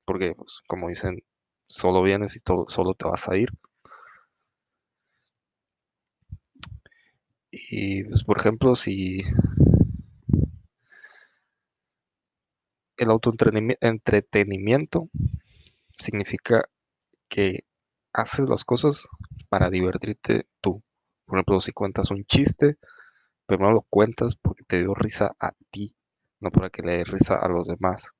porque 0.05 0.33
pues, 0.35 0.61
como 0.67 0.89
dicen, 0.89 1.23
solo 1.67 2.01
vienes 2.03 2.35
y 2.35 2.39
todo, 2.39 2.65
solo 2.69 2.93
te 2.93 3.07
vas 3.07 3.27
a 3.29 3.37
ir. 3.37 3.49
Y 7.73 8.03
pues, 8.03 8.25
por 8.25 8.37
ejemplo, 8.37 8.75
si 8.75 9.21
el 12.97 13.09
autoentretenimiento 13.09 15.07
significa 15.95 16.65
que 17.29 17.63
haces 18.11 18.49
las 18.49 18.65
cosas 18.65 19.07
para 19.47 19.69
divertirte 19.69 20.47
tú. 20.59 20.83
Por 21.25 21.37
ejemplo, 21.37 21.61
si 21.61 21.71
cuentas 21.71 22.11
un 22.11 22.25
chiste, 22.25 22.75
primero 23.45 23.71
lo 23.71 23.83
cuentas 23.89 24.35
porque 24.35 24.65
te 24.65 24.79
dio 24.79 24.93
risa 24.93 25.33
a 25.39 25.53
ti, 25.71 25.95
no 26.41 26.51
para 26.51 26.69
que 26.69 26.81
le 26.81 26.97
dé 26.97 27.05
risa 27.05 27.35
a 27.37 27.47
los 27.47 27.67
demás. 27.67 28.11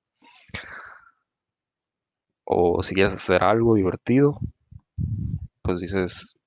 O 2.46 2.82
si 2.82 2.96
quieres 2.96 3.16
hacer 3.16 3.44
algo 3.44 3.76
divertido, 3.76 4.40
pues 5.62 5.82
dices, 5.82 6.38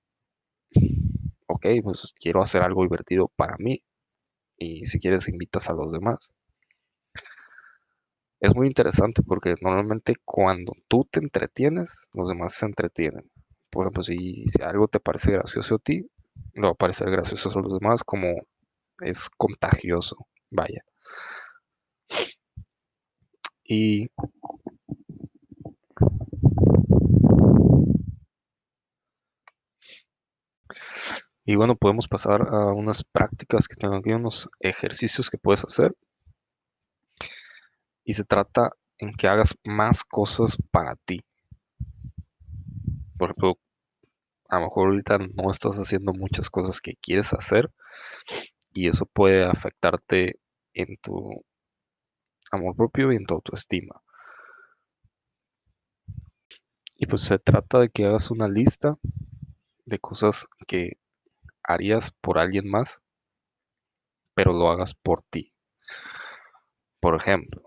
ok, 1.65 1.83
pues 1.83 2.13
quiero 2.21 2.43
hacer 2.43 2.63
algo 2.63 2.83
divertido 2.83 3.31
para 3.37 3.57
mí. 3.59 3.83
Y 4.59 4.87
si 4.87 4.99
quieres, 5.01 5.29
invitas 5.29 5.69
a 5.71 5.75
los 5.75 5.93
demás. 5.93 6.33
Es 8.41 8.55
muy 8.55 8.67
interesante 8.67 9.23
porque 9.23 9.55
normalmente 9.61 10.17
cuando 10.25 10.73
tú 10.89 11.09
te 11.11 11.21
entretienes, 11.21 12.09
los 12.13 12.29
demás 12.29 12.55
se 12.55 12.67
entretienen. 12.67 13.31
Por 13.71 13.85
ejemplo, 13.85 14.03
si, 14.03 14.45
algo 14.63 14.89
te 14.89 15.01
parece 15.01 15.33
gracioso 15.33 15.77
a 15.77 15.79
ti, 15.79 16.07
le 16.55 16.63
va 16.63 16.71
a 16.71 16.75
parecer 16.75 17.11
gracioso 17.11 17.59
a 17.59 17.63
los 17.63 17.79
demás 17.79 18.05
como 18.05 18.29
es 19.01 19.29
contagioso, 19.31 20.17
vaya. 20.51 20.85
Y 23.65 24.09
Y 31.47 31.57
bueno, 31.57 31.77
podemos 31.77 32.09
pasar 32.09 32.49
a 32.55 32.73
unas 32.73 33.05
prácticas 33.05 33.69
que 33.69 33.77
tengo 33.77 33.97
aquí, 33.97 34.13
unos 34.13 34.49
ejercicios 34.61 35.29
que 35.29 35.37
puedes 35.37 35.65
hacer. 35.65 35.95
Y 38.03 38.15
se 38.15 38.25
trata 38.25 38.71
en 38.99 39.13
que 39.15 39.29
hagas 39.29 39.55
más 39.63 40.05
cosas 40.05 40.57
para 40.71 40.97
ti. 40.97 41.21
Por 43.19 43.31
ejemplo, 43.31 43.59
a 44.49 44.59
lo 44.59 44.67
mejor 44.67 44.89
ahorita 44.89 45.19
no 45.19 45.51
estás 45.51 45.77
haciendo 45.77 46.13
muchas 46.15 46.49
cosas 46.49 46.81
que 46.81 46.97
quieres 46.97 47.33
hacer 47.35 47.71
y 48.73 48.89
eso 48.89 49.07
puede 49.07 49.45
afectarte 49.45 50.39
en 50.73 50.97
tu 50.99 51.45
amor 52.51 52.75
propio 52.77 53.13
y 53.13 53.17
en 53.17 53.27
tu 53.27 53.35
autoestima. 53.35 54.01
Y 56.97 57.07
pues 57.07 57.23
se 57.23 57.39
trata 57.39 57.81
de 57.81 57.91
que 57.91 58.07
hagas 58.07 58.31
una 58.31 58.49
lista 58.49 58.97
de 59.85 59.99
cosas 59.99 60.47
que 60.67 60.97
harías 61.65 62.13
por 62.21 62.39
alguien 62.39 62.69
más, 62.71 63.03
pero 64.35 64.53
lo 64.53 64.69
hagas 64.71 64.95
por 64.95 65.23
ti. 65.29 65.53
Por 67.01 67.15
ejemplo, 67.15 67.63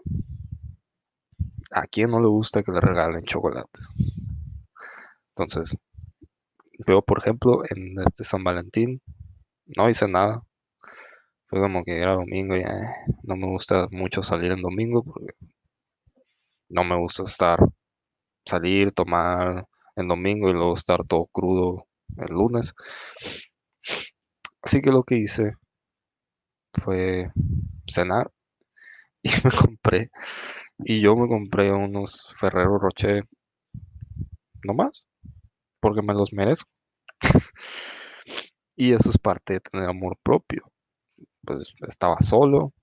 ¿a 1.72 1.84
quién 1.88 2.12
no 2.12 2.20
le 2.20 2.28
gusta 2.28 2.62
que 2.62 2.72
le 2.74 2.82
regalen 2.82 3.24
chocolates? 3.24 3.90
Entonces, 5.36 5.78
veo 6.88 7.04
por 7.04 7.20
ejemplo 7.20 7.62
en 7.70 8.00
este 8.00 8.24
San 8.24 8.44
Valentín, 8.44 9.00
no 9.68 9.90
hice 9.90 10.08
nada. 10.08 10.44
Fue 11.50 11.60
como 11.60 11.84
que 11.84 12.00
era 12.00 12.14
domingo 12.14 12.56
y 12.56 12.64
no 13.24 13.36
me 13.36 13.48
gusta 13.48 13.90
mucho 13.92 14.24
salir 14.24 14.54
en 14.54 14.62
domingo 14.62 15.04
porque 15.04 15.34
no 16.70 16.84
me 16.84 16.96
gusta 16.98 17.24
estar, 17.24 17.60
salir, 18.46 18.92
tomar 18.94 19.66
en 19.96 20.08
domingo 20.10 20.50
y 20.50 20.54
luego 20.54 20.76
estar 20.76 21.06
todo 21.08 21.28
crudo 21.28 21.88
el 22.18 22.34
lunes. 22.34 22.74
Así 24.62 24.82
que 24.82 24.92
lo 24.92 25.04
que 25.04 25.18
hice 25.18 25.54
fue 26.74 27.32
cenar 27.88 28.32
y 29.24 29.30
me 29.44 29.52
compré, 29.52 30.12
y 30.80 31.02
yo 31.02 31.16
me 31.16 31.28
compré 31.28 31.72
unos 31.72 32.28
Ferrero 32.40 32.78
Rocher, 32.80 33.26
no 34.64 34.74
más, 34.74 35.06
porque 35.80 36.02
me 36.02 36.14
los 36.14 36.34
merezco. 36.34 36.70
y 38.76 38.94
eso 38.94 39.10
es 39.10 39.18
parte 39.18 39.54
de 39.54 39.60
tener 39.62 39.90
amor 39.90 40.18
propio. 40.24 40.72
Pues 41.46 41.74
estaba 41.88 42.20
solo, 42.20 42.74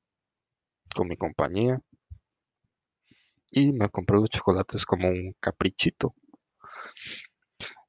con 0.95 1.09
mi 1.09 1.17
compañía, 1.17 1.81
y 3.51 3.73
me 3.73 3.89
compré 3.89 4.17
los 4.19 4.31
chocolates 4.31 4.85
como 4.85 5.09
un 5.09 5.35
caprichito. 5.41 6.15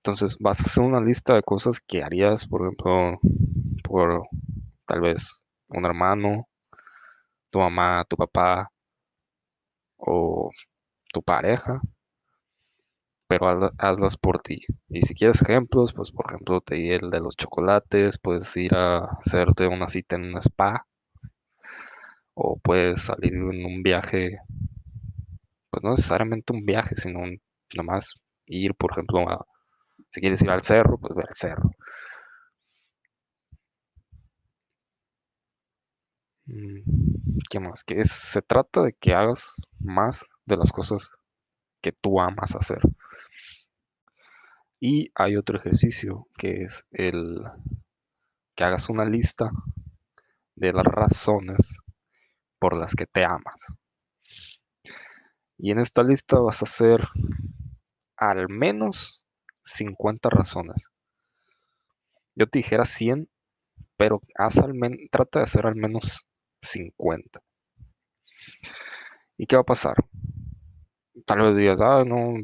Entonces 0.06 0.38
vas 0.40 0.60
a 0.60 0.64
hacer 0.64 0.84
una 0.84 1.02
lista 1.02 1.34
de 1.34 1.42
cosas 1.42 1.80
que 1.80 2.04
harías, 2.04 2.48
por 2.48 2.62
ejemplo, 2.62 3.20
por 3.84 4.28
tal 4.86 5.02
vez 5.02 5.44
un 5.70 5.84
hermano, 5.84 6.48
tu 7.50 7.58
mamá, 7.58 8.06
tu 8.08 8.16
papá 8.16 8.70
o 9.98 10.52
tu 11.12 11.24
pareja, 11.24 11.82
pero 13.28 13.72
hazlas 13.80 14.16
por 14.16 14.44
ti. 14.44 14.62
Y 14.90 15.02
si 15.02 15.16
quieres 15.16 15.42
ejemplos, 15.42 15.92
pues 15.92 16.12
por 16.12 16.28
ejemplo 16.28 16.62
te 16.62 16.76
di 16.76 16.92
el 16.92 17.10
de 17.10 17.20
los 17.20 17.36
chocolates, 17.36 18.20
puedes 18.20 18.56
ir 18.58 18.76
a 18.76 19.06
hacerte 19.06 19.66
una 19.66 19.88
cita 19.88 20.18
en 20.18 20.26
un 20.26 20.38
spa, 20.38 20.86
o 22.36 22.60
puedes 22.60 23.02
salir 23.02 23.34
en 23.34 23.66
un 23.66 23.82
viaje, 23.82 24.38
pues 25.72 25.84
no 25.84 25.90
necesariamente 25.90 26.54
un 26.54 26.64
viaje, 26.64 26.96
sino 26.96 27.22
nomás 27.76 28.14
ir, 28.46 28.76
por 28.76 28.92
ejemplo, 28.92 29.28
a, 29.28 29.46
si 30.16 30.22
quieres 30.22 30.42
ir 30.42 30.50
al 30.50 30.64
cerro, 30.64 30.98
pues 30.98 31.14
ver 31.14 31.26
el 31.28 31.36
cerro. 31.36 31.72
Mm, 36.46 37.40
¿Qué 37.50 37.60
más? 37.60 37.84
Que 37.84 38.06
se 38.06 38.42
trata 38.42 38.82
de 38.84 38.94
que 38.94 39.14
hagas 39.14 39.56
más 39.78 40.26
de 40.46 40.56
las 40.56 40.72
cosas 40.72 41.12
que 41.82 41.92
tú 41.92 42.22
amas 42.22 42.56
hacer. 42.56 42.80
Y 44.80 45.12
hay 45.16 45.36
otro 45.36 45.58
ejercicio 45.58 46.30
que 46.38 46.64
es 46.64 46.86
el 46.92 47.44
que 48.56 48.64
hagas 48.64 48.88
una 48.88 49.04
lista 49.04 49.52
de 50.56 50.72
las 50.72 50.86
razones 50.86 51.78
por 52.58 52.78
las 52.78 52.96
que 52.96 53.06
te 53.06 53.26
amas. 53.26 53.76
Y 55.58 55.72
en 55.72 55.80
esta 55.80 56.04
lista 56.04 56.40
vas 56.40 56.62
a 56.62 56.66
hacer 56.66 57.06
al 58.16 58.48
menos 58.48 59.25
50 59.66 60.30
razones. 60.30 60.88
Yo 62.36 62.48
te 62.48 62.60
dijera 62.60 62.86
100, 62.86 63.30
pero 63.98 64.22
haz 64.36 64.58
al 64.58 64.74
trata 65.12 65.40
de 65.40 65.44
hacer 65.44 65.66
al 65.66 65.76
menos 65.76 66.28
50. 66.62 67.42
¿Y 69.38 69.46
qué 69.46 69.56
va 69.56 69.62
a 69.62 69.66
pasar? 69.66 69.96
Tal 71.26 71.40
vez 71.42 71.58
digas, 71.58 71.82
ah, 71.82 72.04
no, 72.06 72.36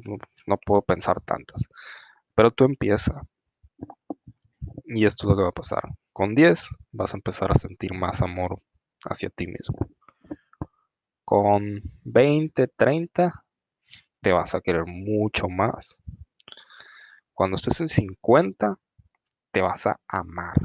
no 0.46 0.58
puedo 0.58 0.82
pensar 0.82 1.22
tantas. 1.22 1.70
Pero 2.36 2.52
tú 2.52 2.66
empieza. 2.66 3.22
Y 4.86 5.06
esto 5.06 5.26
es 5.26 5.30
lo 5.30 5.38
que 5.38 5.44
va 5.44 5.50
a 5.50 5.54
pasar. 5.54 5.84
Con 6.14 6.36
10 6.36 6.70
vas 6.92 7.14
a 7.14 7.18
empezar 7.18 7.52
a 7.52 7.56
sentir 7.56 7.94
más 7.94 8.22
amor 8.22 8.62
hacia 9.06 9.30
ti 9.30 9.48
mismo. 9.48 9.78
Con 11.26 11.82
20, 12.04 12.68
30 12.68 13.44
te 14.22 14.32
vas 14.32 14.54
a 14.54 14.62
querer 14.62 14.86
mucho 14.86 15.48
más. 15.48 16.02
Cuando 17.34 17.56
estés 17.56 17.82
en 17.82 17.90
50 17.90 18.78
te 19.52 19.62
vas 19.62 19.88
a 19.88 20.00
amar. 20.08 20.56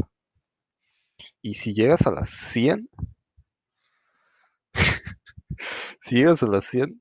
Y 1.42 1.54
si 1.54 1.74
llegas 1.74 2.06
a 2.06 2.10
las 2.10 2.28
100, 2.28 2.88
si 6.00 6.16
llegas 6.16 6.42
a 6.42 6.46
las 6.46 6.66
100, 6.66 7.00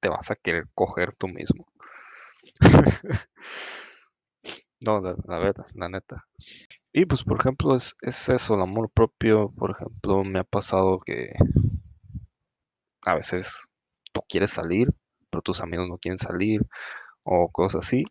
te 0.00 0.08
vas 0.08 0.30
a 0.30 0.36
querer 0.36 0.68
coger 0.74 1.14
tú 1.16 1.28
mismo. 1.28 1.66
no, 4.80 5.00
la, 5.00 5.14
verdad, 5.38 5.66
la 5.74 5.88
neta. 5.88 6.26
Y 6.92 7.06
pues, 7.06 7.22
por 7.24 7.38
ejemplo, 7.40 7.76
es, 7.76 7.94
es 8.02 8.28
eso, 8.28 8.54
el 8.54 8.62
amor 8.62 8.90
propio. 8.90 9.52
Por 9.52 9.72
ejemplo, 9.72 10.24
me 10.24 10.40
ha 10.40 10.44
pasado 10.44 11.00
que 11.00 11.32
a 13.04 13.14
veces 13.14 13.68
tú 14.12 14.22
quieres 14.28 14.50
salir, 14.50 14.88
pero 15.30 15.42
tus 15.42 15.60
amigos 15.60 15.88
no 15.88 15.98
quieren 15.98 16.18
salir 16.18 16.62
o 17.22 17.50
cosas 17.50 17.86
así. 17.86 18.04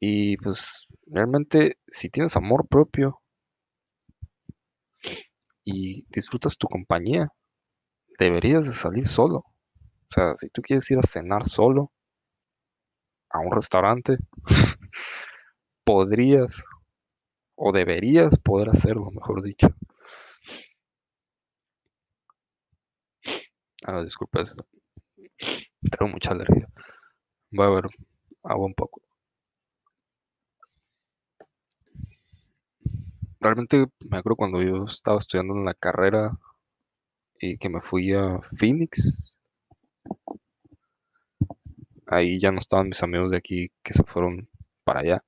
Y 0.00 0.36
pues 0.38 0.86
realmente 1.06 1.76
si 1.88 2.10
tienes 2.10 2.36
amor 2.36 2.66
propio 2.68 3.20
y 5.64 6.04
disfrutas 6.10 6.58
tu 6.58 6.68
compañía, 6.68 7.28
deberías 8.18 8.66
de 8.66 8.72
salir 8.74 9.06
solo. 9.06 9.38
O 9.38 9.46
sea, 10.10 10.34
si 10.36 10.50
tú 10.50 10.62
quieres 10.62 10.90
ir 10.90 10.98
a 10.98 11.02
cenar 11.08 11.46
solo 11.46 11.92
a 13.30 13.38
un 13.40 13.50
restaurante, 13.50 14.18
podrías 15.84 16.64
o 17.56 17.72
deberías 17.72 18.38
poder 18.38 18.70
hacerlo, 18.70 19.10
mejor 19.12 19.42
dicho. 19.42 19.68
Ah, 23.86 24.02
disculpa, 24.02 24.42
tengo 25.82 26.12
mucha 26.12 26.30
alergia. 26.32 26.68
Voy 27.52 27.66
a 27.66 27.70
ver 27.70 27.84
agua 28.44 28.66
un 28.66 28.74
poco. 28.74 29.02
Realmente 33.40 33.86
me 34.08 34.18
acuerdo 34.18 34.36
cuando 34.36 34.62
yo 34.62 34.84
estaba 34.84 35.18
estudiando 35.18 35.54
en 35.54 35.64
la 35.64 35.74
carrera 35.74 36.30
y 37.40 37.58
que 37.58 37.68
me 37.68 37.80
fui 37.80 38.12
a 38.12 38.38
Phoenix. 38.56 39.36
Ahí 42.06 42.38
ya 42.38 42.52
no 42.52 42.58
estaban 42.58 42.88
mis 42.88 43.02
amigos 43.02 43.30
de 43.30 43.38
aquí 43.38 43.70
que 43.82 43.94
se 43.94 44.04
fueron 44.04 44.50
para 44.84 45.00
allá. 45.00 45.24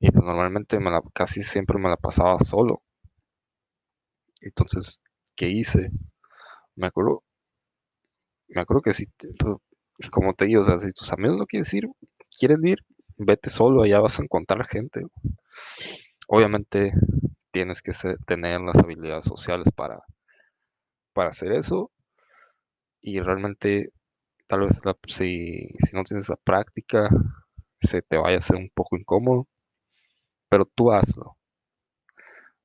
Y 0.00 0.10
pues 0.10 0.24
normalmente 0.24 0.80
me 0.80 0.90
la, 0.90 1.02
casi 1.12 1.42
siempre 1.42 1.78
me 1.78 1.90
la 1.90 1.98
pasaba 1.98 2.38
solo. 2.38 2.80
Entonces, 4.40 5.02
¿qué 5.36 5.50
hice? 5.50 5.90
Me 6.76 6.88
acuerdo, 6.88 7.24
me 8.48 8.60
acuerdo 8.60 8.82
que 8.82 8.92
si, 8.92 9.06
como 10.10 10.34
te 10.34 10.46
digo, 10.46 10.60
o 10.62 10.64
sea, 10.64 10.78
si 10.78 10.90
tus 10.90 11.12
amigos 11.12 11.38
no 11.38 11.46
quieren 11.46 11.68
ir, 11.72 11.88
quieren 12.38 12.66
ir, 12.66 12.78
vete 13.16 13.50
solo, 13.50 13.82
allá 13.82 14.00
vas 14.00 14.18
a 14.18 14.22
encontrar 14.22 14.66
gente. 14.66 15.02
Obviamente 16.28 16.92
tienes 17.50 17.82
que 17.82 17.90
tener 18.26 18.60
las 18.60 18.78
habilidades 18.78 19.24
sociales 19.24 19.68
para, 19.74 20.04
para 21.12 21.30
hacer 21.30 21.52
eso. 21.52 21.90
Y 23.00 23.20
realmente, 23.20 23.90
tal 24.48 24.60
vez 24.62 24.80
si, 25.08 25.68
si 25.80 25.96
no 25.96 26.04
tienes 26.04 26.28
la 26.28 26.36
práctica, 26.36 27.08
se 27.80 28.02
te 28.02 28.16
vaya 28.18 28.36
a 28.36 28.38
hacer 28.38 28.56
un 28.56 28.70
poco 28.74 28.96
incómodo. 28.98 29.48
Pero 30.48 30.64
tú 30.74 30.90
hazlo. 30.90 31.36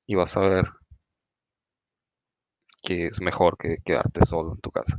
Y 0.05 0.15
vas 0.15 0.37
a 0.37 0.41
ver 0.41 0.65
que 2.83 3.07
es 3.07 3.19
mejor 3.21 3.57
que 3.57 3.77
quedarte 3.83 4.23
solo 4.25 4.53
en 4.53 4.61
tu 4.61 4.69
casa. 4.71 4.97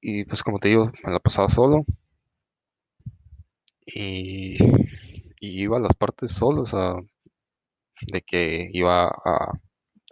Y 0.00 0.24
pues 0.24 0.42
como 0.42 0.58
te 0.58 0.66
digo, 0.70 0.90
me 1.04 1.12
la 1.12 1.20
pasaba 1.20 1.48
solo. 1.48 1.84
Y, 3.86 4.56
iba 5.40 5.78
a 5.78 5.80
las 5.80 5.94
partes 5.94 6.32
solo, 6.32 6.62
o 6.62 6.66
sea, 6.66 6.94
de 8.06 8.22
que 8.22 8.68
iba 8.72 9.08
a, 9.08 9.52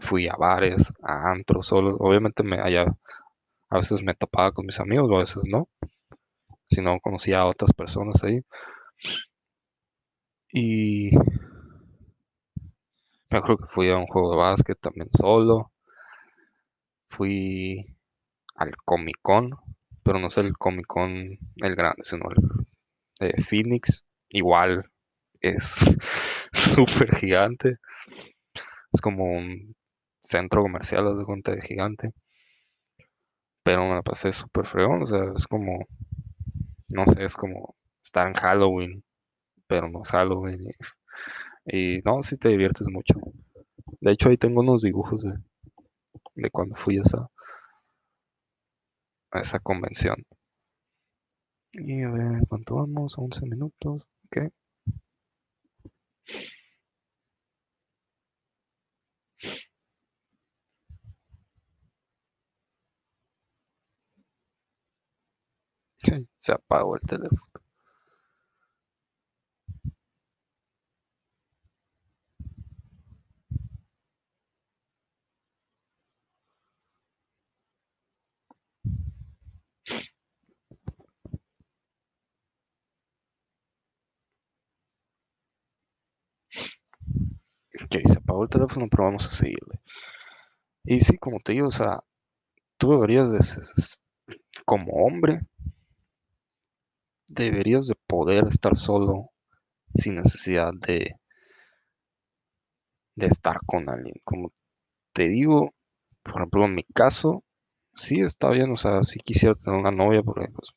fui 0.00 0.28
a 0.28 0.36
bares, 0.36 0.92
a 1.02 1.30
antros 1.32 1.66
solo. 1.66 1.96
Obviamente 1.98 2.42
me 2.42 2.60
allá, 2.60 2.86
a 3.70 3.76
veces 3.76 4.02
me 4.02 4.14
topaba 4.14 4.52
con 4.52 4.66
mis 4.66 4.80
amigos, 4.80 5.10
a 5.12 5.18
veces 5.18 5.44
no. 5.48 5.68
Si 6.68 6.82
no 6.82 6.98
conocía 7.00 7.40
a 7.40 7.46
otras 7.46 7.72
personas 7.72 8.22
ahí. 8.24 8.42
Y 10.52 11.10
me 13.30 13.38
acuerdo 13.38 13.58
que 13.58 13.72
fui 13.72 13.90
a 13.90 13.96
un 13.98 14.06
juego 14.06 14.30
de 14.32 14.36
básquet 14.38 14.78
también 14.80 15.08
solo. 15.10 15.72
Fui 17.08 17.86
al 18.56 18.76
Comic 18.84 19.18
Con, 19.22 19.56
pero 20.02 20.18
no 20.18 20.28
es 20.28 20.38
el 20.38 20.56
Comic 20.56 20.86
Con 20.86 21.38
el 21.56 21.76
grande, 21.76 22.02
sino 22.02 22.26
el 22.30 23.36
de 23.36 23.42
Phoenix. 23.42 24.04
Igual 24.28 24.90
es 25.50 25.84
súper 26.52 27.14
gigante. 27.16 27.78
Es 28.92 29.00
como 29.00 29.24
un 29.26 29.76
centro 30.20 30.62
comercial 30.62 31.16
de 31.16 31.24
cuenta 31.24 31.52
de 31.52 31.62
gigante. 31.62 32.12
Pero 33.62 33.82
me 33.86 33.94
la 33.94 34.00
pasé 34.02 34.32
súper 34.32 34.64
fregón. 34.66 35.02
O 35.02 35.06
sea, 35.06 35.24
es 35.36 35.46
como, 35.46 35.84
no 36.88 37.04
sé, 37.06 37.24
es 37.24 37.34
como 37.36 37.74
estar 38.02 38.26
en 38.28 38.34
Halloween, 38.34 39.04
pero 39.68 39.88
no 39.88 40.02
es 40.02 40.10
Halloween. 40.10 40.60
Y 41.66 41.98
no, 42.04 42.22
si 42.22 42.36
te 42.38 42.48
diviertes 42.48 42.88
mucho. 42.88 43.14
De 44.00 44.12
hecho, 44.12 44.30
ahí 44.30 44.38
tengo 44.38 44.60
unos 44.60 44.82
dibujos 44.82 45.22
de, 45.22 45.34
de 46.36 46.50
cuando 46.50 46.76
fui 46.76 46.98
a 46.98 47.02
esa, 47.02 47.30
a 49.30 49.38
esa 49.38 49.60
convención. 49.60 50.26
Y 51.74 52.02
a 52.02 52.10
ver, 52.10 52.42
¿cuánto 52.48 52.74
vamos? 52.74 53.16
11 53.18 53.46
minutos. 53.46 54.08
Ok. 54.24 54.48
Se 66.38 66.52
apagó 66.52 66.94
el 66.96 67.02
teléfono. 67.02 67.42
Ok, 87.82 87.96
se 88.04 88.18
apagó 88.18 88.35
el 88.46 88.50
teléfono, 88.50 88.86
pero 88.90 89.04
vamos 89.04 89.26
a 89.26 89.30
seguirle. 89.30 89.80
Y 90.84 91.00
sí, 91.00 91.18
como 91.18 91.40
te 91.40 91.52
digo, 91.52 91.68
o 91.68 91.70
sea, 91.70 92.00
tú 92.78 92.92
deberías 92.92 93.30
de, 93.30 93.40
como 94.64 94.92
hombre, 95.04 95.40
deberías 97.28 97.86
de 97.88 97.94
poder 98.06 98.46
estar 98.46 98.76
solo 98.76 99.30
sin 99.94 100.16
necesidad 100.16 100.72
de, 100.74 101.16
de 103.16 103.26
estar 103.26 103.58
con 103.66 103.88
alguien. 103.88 104.14
Como 104.24 104.52
te 105.12 105.28
digo, 105.28 105.74
por 106.22 106.36
ejemplo, 106.36 106.64
en 106.64 106.74
mi 106.74 106.84
caso, 106.84 107.44
sí 107.94 108.20
está 108.20 108.50
bien, 108.50 108.70
o 108.72 108.76
sea, 108.76 109.02
sí 109.02 109.18
quisiera 109.20 109.54
tener 109.54 109.78
una 109.78 109.90
novia 109.90 110.22
porque 110.22 110.48
pues, 110.48 110.70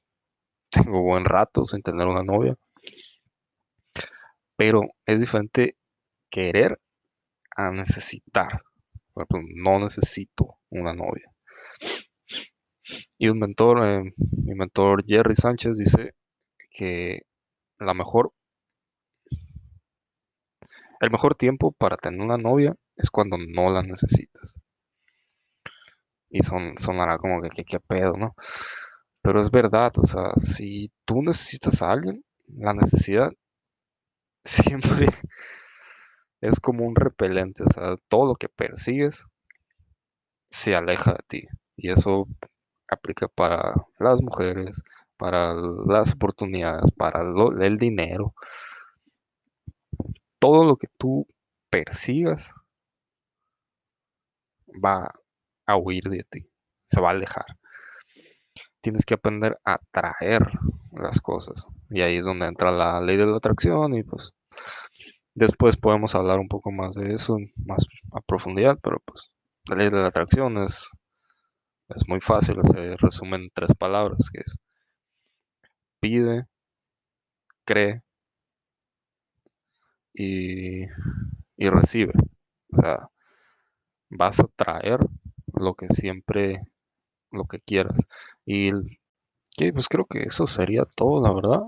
tengo 0.71 1.01
buen 1.01 1.25
rato 1.25 1.65
sin 1.65 1.81
tener 1.81 2.07
una 2.07 2.23
novia. 2.23 2.57
Pero 4.55 4.81
es 5.05 5.21
diferente 5.21 5.75
querer 6.29 6.79
a 7.59 7.71
necesitar. 7.71 8.61
No 9.55 9.79
necesito 9.79 10.59
una 10.69 10.93
novia. 10.93 11.29
Y 13.17 13.27
un 13.27 13.39
mentor, 13.39 13.85
eh, 13.85 14.13
mi 14.17 14.55
mentor 14.55 15.03
Jerry 15.05 15.35
Sánchez 15.35 15.77
dice 15.77 16.13
que 16.69 17.23
la 17.79 17.93
mejor, 17.93 18.31
el 21.01 21.11
mejor 21.11 21.35
tiempo 21.35 21.73
para 21.73 21.97
tener 21.97 22.21
una 22.21 22.37
novia 22.37 22.75
es 22.95 23.09
cuando 23.09 23.37
no 23.37 23.69
la 23.71 23.83
necesitas. 23.83 24.55
Y 26.29 26.41
son, 26.43 26.77
sonará 26.77 27.17
como 27.17 27.41
que 27.41 27.65
qué 27.65 27.79
pedo, 27.79 28.13
¿no? 28.17 28.35
Pero 29.21 29.41
es 29.41 29.51
verdad, 29.51 29.91
o 29.97 30.03
sea, 30.03 30.31
si 30.37 30.91
tú 31.03 31.21
necesitas 31.21 31.81
a 31.81 31.91
alguien, 31.91 32.23
la 32.47 32.73
necesidad 32.73 33.31
siempre 34.45 35.07
es 36.41 36.59
como 36.59 36.85
un 36.85 36.95
repelente, 36.95 37.63
o 37.63 37.69
sea, 37.69 37.95
todo 38.07 38.27
lo 38.27 38.35
que 38.35 38.49
persigues 38.49 39.25
se 40.49 40.75
aleja 40.75 41.13
de 41.13 41.23
ti. 41.27 41.47
Y 41.77 41.91
eso 41.91 42.27
aplica 42.89 43.27
para 43.27 43.73
las 43.99 44.21
mujeres, 44.21 44.81
para 45.17 45.53
las 45.53 46.13
oportunidades, 46.13 46.91
para 46.91 47.21
el 47.21 47.77
dinero. 47.77 48.33
Todo 50.39 50.65
lo 50.65 50.77
que 50.77 50.87
tú 50.97 51.27
persigas 51.69 52.53
va 54.83 55.11
a 55.65 55.77
huir 55.77 56.03
de 56.05 56.23
ti, 56.23 56.49
se 56.87 57.01
va 57.01 57.09
a 57.09 57.11
alejar. 57.11 57.45
Tienes 58.81 59.05
que 59.05 59.15
aprender 59.15 59.59
a 59.65 59.73
atraer 59.73 60.47
las 60.93 61.19
cosas. 61.19 61.67
Y 61.89 62.01
ahí 62.01 62.17
es 62.17 62.25
donde 62.25 62.47
entra 62.47 62.71
la 62.71 63.01
ley 63.01 63.17
de 63.17 63.25
la 63.25 63.37
atracción 63.37 63.93
y 63.93 64.03
pues 64.03 64.33
después 65.35 65.77
podemos 65.77 66.15
hablar 66.15 66.39
un 66.39 66.47
poco 66.49 66.71
más 66.71 66.95
de 66.95 67.13
eso, 67.13 67.37
más 67.65 67.85
a 68.13 68.21
profundidad, 68.21 68.79
pero 68.83 68.99
pues 69.05 69.31
la 69.69 69.77
ley 69.77 69.89
de 69.89 69.97
la 70.01 70.07
atracción 70.07 70.57
es, 70.59 70.89
es 71.89 72.07
muy 72.07 72.19
fácil, 72.21 72.55
se 72.71 72.95
resume 72.97 73.35
en 73.35 73.51
tres 73.53 73.73
palabras, 73.77 74.29
que 74.33 74.39
es 74.39 74.57
pide, 76.01 76.47
cree 77.65 78.01
y, 80.13 80.83
y 81.57 81.69
recibe. 81.69 82.13
O 82.73 82.81
sea, 82.81 83.09
vas 84.11 84.39
a 84.39 84.47
traer 84.55 84.99
lo 85.53 85.73
que 85.75 85.87
siempre, 85.89 86.61
lo 87.31 87.45
que 87.45 87.59
quieras. 87.61 87.97
Y 88.45 88.71
pues 89.71 89.87
creo 89.87 90.05
que 90.05 90.23
eso 90.23 90.47
sería 90.47 90.85
todo, 90.85 91.21
la 91.21 91.33
verdad. 91.33 91.61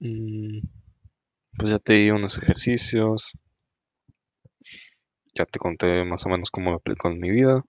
Mm, 0.00 0.60
pues 1.56 1.70
ya 1.70 1.78
te 1.78 1.94
di 1.94 2.10
unos 2.10 2.38
ejercicios. 2.38 3.32
Ya 5.34 5.46
te 5.46 5.58
conté 5.58 6.04
más 6.04 6.24
o 6.26 6.28
menos 6.28 6.50
cómo 6.50 6.70
lo 6.70 6.76
aplico 6.76 7.08
en 7.08 7.18
mi 7.20 7.30
vida. 7.30 7.62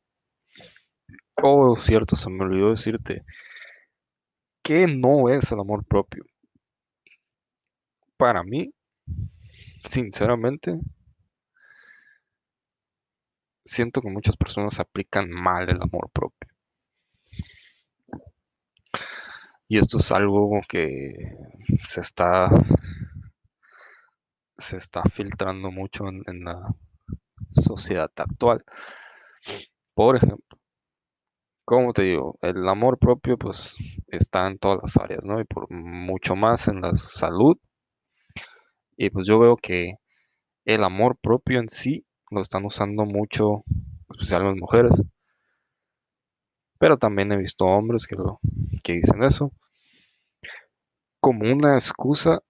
Oh, 1.41 1.75
cierto, 1.75 2.15
se 2.15 2.29
me 2.29 2.43
olvidó 2.43 2.69
decirte 2.69 3.23
que 4.63 4.87
no 4.87 5.29
es 5.29 5.51
el 5.51 5.59
amor 5.59 5.85
propio. 5.85 6.25
Para 8.17 8.43
mí, 8.43 8.73
sinceramente, 9.83 10.79
siento 13.65 14.01
que 14.01 14.09
muchas 14.09 14.37
personas 14.37 14.79
aplican 14.79 15.29
mal 15.29 15.69
el 15.69 15.81
amor 15.81 16.09
propio. 16.11 16.49
Y 19.67 19.77
esto 19.77 19.97
es 19.97 20.11
algo 20.11 20.61
que 20.69 21.13
se 21.85 22.01
está 22.01 22.49
se 24.57 24.77
está 24.77 25.03
filtrando 25.03 25.71
mucho 25.71 26.05
en, 26.07 26.43
la 26.43 26.73
sociedad 27.49 28.11
actual. 28.15 28.63
Por 29.93 30.15
ejemplo, 30.15 30.57
como 31.65 31.93
te 31.93 32.03
digo, 32.03 32.37
el 32.41 32.67
amor 32.67 32.97
propio 32.99 33.37
pues 33.37 33.77
está 34.07 34.47
en 34.47 34.57
todas 34.57 34.79
las 34.81 34.97
áreas, 34.97 35.25
¿no? 35.25 35.39
Y 35.39 35.45
por 35.45 35.71
mucho 35.71 36.35
más 36.35 36.67
en 36.67 36.81
la 36.81 36.93
salud. 36.95 37.57
Y 38.97 39.09
pues 39.09 39.27
yo 39.27 39.39
veo 39.39 39.57
que 39.57 39.95
el 40.65 40.83
amor 40.83 41.17
propio 41.17 41.59
en 41.59 41.69
sí 41.69 42.05
lo 42.31 42.41
están 42.41 42.65
usando 42.65 43.05
mucho, 43.05 43.63
especialmente 44.11 44.59
mujeres. 44.59 45.01
Pero 46.79 46.97
también 46.97 47.31
he 47.31 47.37
visto 47.37 47.65
hombres 47.65 48.05
que, 48.07 48.15
lo, 48.15 48.39
que 48.83 48.93
dicen 48.93 49.23
eso 49.23 49.51
como 51.23 51.49
una 51.49 51.75
excusa 51.75 52.41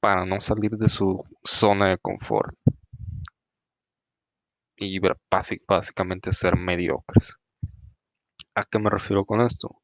para 0.00 0.24
no 0.26 0.40
salir 0.40 0.72
de 0.72 0.88
su 0.88 1.24
zona 1.44 1.90
de 1.90 1.98
confort 1.98 2.56
y 4.76 4.98
básicamente 5.68 6.32
ser 6.32 6.56
mediocres. 6.56 7.36
¿A 8.54 8.64
qué 8.64 8.78
me 8.78 8.90
refiero 8.90 9.24
con 9.24 9.42
esto? 9.42 9.76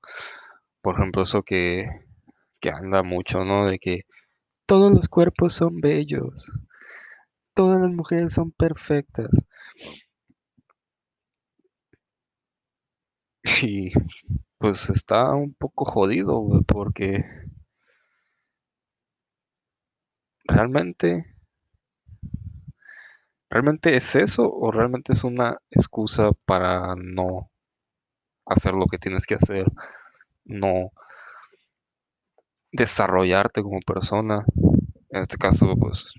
Por 0.81 0.97
ejemplo, 0.97 1.23
eso 1.23 1.43
que, 1.43 1.87
que 2.61 2.71
anda 2.71 3.03
mucho, 3.03 3.45
¿no? 3.45 3.67
De 3.67 3.79
que 3.79 4.03
todos 4.67 4.93
los 4.93 5.09
cuerpos 5.09 5.55
son 5.55 5.81
bellos, 5.81 6.51
todas 7.55 7.81
las 7.81 7.91
mujeres 7.93 8.33
son 8.35 8.53
perfectas. 8.53 9.31
Y 13.63 13.93
pues 14.59 14.91
está 14.91 15.35
un 15.35 15.55
poco 15.55 15.85
jodido, 15.85 16.43
porque 16.67 17.25
realmente, 20.49 21.27
realmente 23.51 23.97
es 23.97 24.17
eso 24.17 24.51
o 24.51 24.71
realmente 24.71 25.13
es 25.13 25.25
una 25.25 25.59
excusa 25.71 26.31
para 26.45 26.95
no 26.97 27.51
hacer 28.47 28.75
lo 28.75 28.87
que 28.87 28.99
tienes 28.99 29.27
que 29.27 29.35
hacer, 29.35 29.67
no 30.45 30.93
desarrollarte 32.73 33.63
como 33.63 33.81
persona. 33.81 34.45
En 35.11 35.23
este 35.23 35.37
caso, 35.39 35.75
pues, 35.79 36.13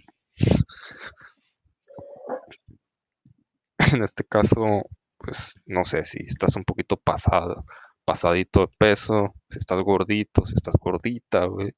en 3.93 4.03
este 4.03 4.23
caso, 4.23 4.83
pues, 5.17 5.55
no 5.65 5.83
sé 5.83 6.03
si 6.03 6.23
estás 6.23 6.55
un 6.55 6.63
poquito 6.63 6.97
pasado, 6.97 7.65
pasadito 8.05 8.61
de 8.61 8.69
peso, 8.77 9.35
si 9.49 9.59
estás 9.59 9.81
gordito, 9.81 10.45
si 10.45 10.53
estás 10.55 10.75
gordita, 10.79 11.45
güey. 11.45 11.73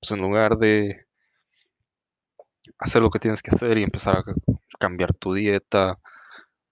Pues 0.00 0.12
en 0.12 0.20
lugar 0.20 0.58
de 0.58 1.05
hacer 2.78 3.02
lo 3.02 3.10
que 3.10 3.18
tienes 3.18 3.42
que 3.42 3.54
hacer 3.54 3.78
y 3.78 3.82
empezar 3.82 4.18
a 4.18 4.24
cambiar 4.78 5.14
tu 5.14 5.34
dieta, 5.34 5.98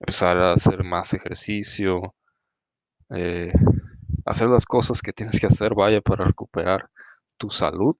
empezar 0.01 0.37
a 0.39 0.53
hacer 0.53 0.85
más 0.85 1.15
ejercicio, 1.15 2.15
eh, 3.11 3.53
hacer 4.27 4.49
las 4.49 4.67
cosas 4.67 5.03
que 5.03 5.13
tienes 5.13 5.41
que 5.41 5.47
hacer, 5.47 5.75
vaya, 5.75 6.01
para 6.01 6.25
recuperar 6.25 6.91
tu 7.39 7.51
salud, 7.51 7.97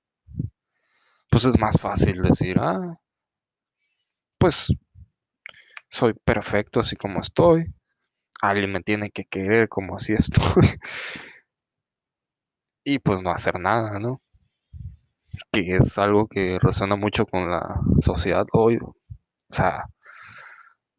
pues 1.31 1.45
es 1.45 1.59
más 1.59 1.79
fácil 1.81 2.23
decir, 2.23 2.57
ah, 2.61 2.99
pues 4.39 4.69
soy 5.91 6.15
perfecto 6.25 6.81
así 6.81 6.97
como 6.97 7.21
estoy, 7.21 7.73
alguien 8.43 8.73
me 8.73 8.83
tiene 8.83 9.11
que 9.11 9.25
querer 9.25 9.69
como 9.69 9.97
así 9.97 10.15
estoy, 10.15 10.43
y 12.85 12.99
pues 12.99 13.23
no 13.23 13.31
hacer 13.31 13.59
nada, 13.59 13.99
¿no? 13.99 14.21
Que 15.53 15.77
es 15.77 15.99
algo 15.99 16.27
que 16.29 16.59
resuena 16.61 16.97
mucho 16.97 17.27
con 17.27 17.51
la 17.51 17.81
sociedad 18.01 18.47
hoy, 18.53 18.79
o 18.83 18.95
sea, 19.51 19.85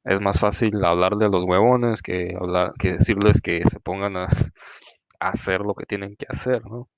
es 0.06 0.21
más 0.21 0.39
fácil 0.39 0.84
hablarle 0.86 1.26
a 1.26 1.30
los 1.30 1.43
huevones 1.43 2.02
que, 2.02 2.36
hablar, 2.39 2.74
que 2.80 2.93
decirles 2.93 3.41
que 3.41 3.63
se 3.63 3.80
pongan 3.80 4.17
a, 4.17 4.28
hacer 5.19 5.62
lo 5.62 5.74
que 5.74 5.86
tienen 5.86 6.15
que 6.15 6.28
hacer, 6.30 6.63
¿no? 6.65 6.89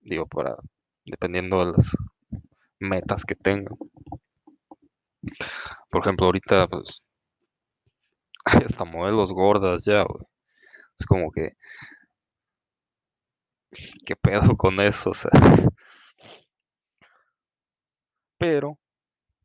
Digo, 0.00 0.26
para, 0.26 0.56
dependiendo 1.04 1.64
de 1.64 1.72
las 1.72 1.96
metas 2.80 3.24
que 3.24 3.36
tengan. 3.36 3.76
Por 5.90 6.02
ejemplo, 6.02 6.26
ahorita, 6.26 6.66
pues, 6.68 7.02
hay 8.44 8.62
hasta 8.66 8.84
modelos 8.84 9.32
gordas 9.32 9.84
ya, 9.84 10.02
güey. 10.02 10.24
Es 10.98 11.06
como 11.06 11.30
que, 11.32 11.52
¿qué 14.04 14.16
pedo 14.16 14.56
con 14.56 14.80
eso? 14.80 15.10
O 15.10 15.14
sea, 15.14 15.30
pero, 18.42 18.78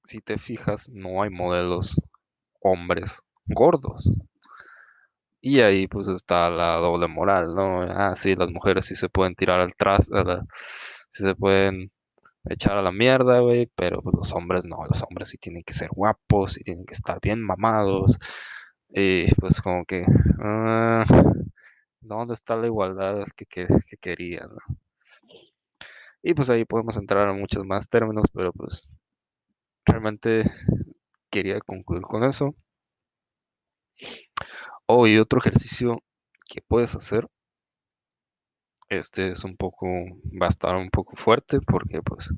si 0.06 0.22
te 0.22 0.38
fijas, 0.38 0.90
no 0.90 1.24
hay 1.24 1.30
modelos 1.32 1.96
hombres 2.62 3.22
gordos. 3.48 4.10
Y 5.42 5.62
ahí 5.62 5.88
pues 5.88 6.08
está 6.08 6.50
la 6.50 6.76
doble 6.78 7.08
moral, 7.08 7.54
¿no? 7.56 7.82
Ah, 7.84 8.16
sí, 8.16 8.36
las 8.36 8.50
mujeres 8.52 8.86
sí 8.86 8.96
se 8.96 9.10
pueden 9.10 9.36
tirar 9.36 9.60
al 9.60 9.76
tras, 9.76 10.12
a 10.12 10.24
la- 10.24 10.46
sí 11.12 11.24
se 11.24 11.36
pueden 11.36 11.92
echar 12.50 12.78
a 12.78 12.82
la 12.84 12.92
mierda, 12.92 13.40
güey, 13.42 13.68
pero 13.76 14.02
pues, 14.04 14.16
los 14.18 14.34
hombres 14.34 14.66
no, 14.66 14.78
los 14.88 15.04
hombres 15.04 15.30
sí 15.30 15.38
tienen 15.40 15.64
que 15.64 15.74
ser 15.74 15.90
guapos, 15.92 16.58
y 16.60 16.64
tienen 16.64 16.86
que 16.86 16.94
estar 16.96 17.20
bien 17.22 17.42
mamados, 17.44 18.20
y 18.90 19.34
pues 19.36 19.62
como 19.62 19.86
que, 19.86 20.06
ah, 20.42 21.06
¿dónde 22.02 22.34
está 22.36 22.56
la 22.58 22.68
igualdad 22.68 23.26
que, 23.36 23.46
que, 23.46 23.68
que 23.90 23.98
querían, 23.98 24.50
¿no? 24.52 24.78
Y 26.22 26.34
pues 26.36 26.50
ahí 26.52 26.64
podemos 26.66 26.96
entrar 26.98 27.28
a 27.28 27.34
muchos 27.34 27.66
más 27.66 27.90
términos, 27.90 28.26
pero 28.34 28.54
pues 28.54 28.90
realmente 29.86 30.52
quería 31.32 31.60
concluir 31.62 32.04
con 32.04 32.24
eso. 32.24 32.56
Oh, 34.88 35.08
y 35.08 35.18
otro 35.18 35.40
ejercicio 35.40 36.02
que 36.50 36.62
puedes 36.62 36.96
hacer, 36.96 37.28
este 38.90 39.30
es 39.30 39.46
un 39.46 39.56
poco, 39.56 39.88
va 40.42 40.48
a 40.48 40.50
estar 40.50 40.76
un 40.76 40.90
poco 40.90 41.16
fuerte 41.16 41.60
porque 41.62 42.02
pues 42.02 42.30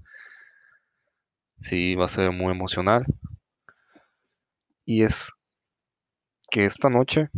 sí 1.62 1.96
va 1.96 2.06
a 2.06 2.08
ser 2.08 2.32
muy 2.32 2.52
emocional. 2.52 3.06
Y 4.86 5.04
es 5.04 5.32
que 6.52 6.66
esta 6.66 6.90
noche 6.90 7.30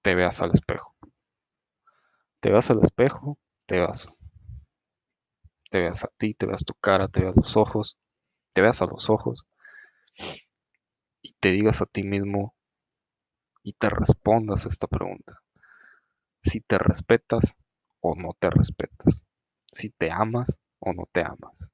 te 0.00 0.14
veas 0.14 0.40
al 0.40 0.52
espejo. 0.54 0.95
Te 2.46 2.52
veas 2.52 2.70
al 2.70 2.78
espejo, 2.80 3.40
te 3.66 3.76
veas, 3.76 4.22
te 5.68 5.80
veas 5.80 6.04
a 6.04 6.10
ti, 6.16 6.32
te 6.32 6.46
veas 6.46 6.64
tu 6.64 6.74
cara, 6.74 7.08
te 7.08 7.20
veas 7.20 7.34
los 7.34 7.56
ojos, 7.56 7.98
te 8.52 8.62
veas 8.62 8.80
a 8.82 8.86
los 8.86 9.10
ojos 9.10 9.48
y 11.22 11.32
te 11.40 11.50
digas 11.50 11.82
a 11.82 11.86
ti 11.86 12.04
mismo 12.04 12.54
y 13.64 13.72
te 13.72 13.90
respondas 13.90 14.64
esta 14.64 14.86
pregunta. 14.86 15.42
Si 16.40 16.60
te 16.60 16.78
respetas 16.78 17.56
o 17.98 18.14
no 18.14 18.30
te 18.38 18.48
respetas. 18.48 19.26
Si 19.72 19.90
te 19.90 20.12
amas 20.12 20.56
o 20.78 20.92
no 20.92 21.08
te 21.10 21.22
amas. 21.22 21.72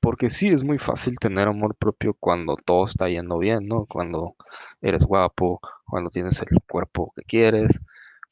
Porque 0.00 0.30
sí 0.30 0.48
es 0.48 0.64
muy 0.64 0.78
fácil 0.78 1.18
tener 1.18 1.46
amor 1.46 1.74
propio 1.76 2.14
cuando 2.18 2.56
todo 2.56 2.86
está 2.86 3.06
yendo 3.10 3.36
bien, 3.36 3.68
¿no? 3.68 3.84
Cuando 3.84 4.34
eres 4.80 5.04
guapo, 5.04 5.60
cuando 5.84 6.08
tienes 6.08 6.40
el 6.40 6.48
cuerpo 6.66 7.12
que 7.14 7.22
quieres, 7.24 7.82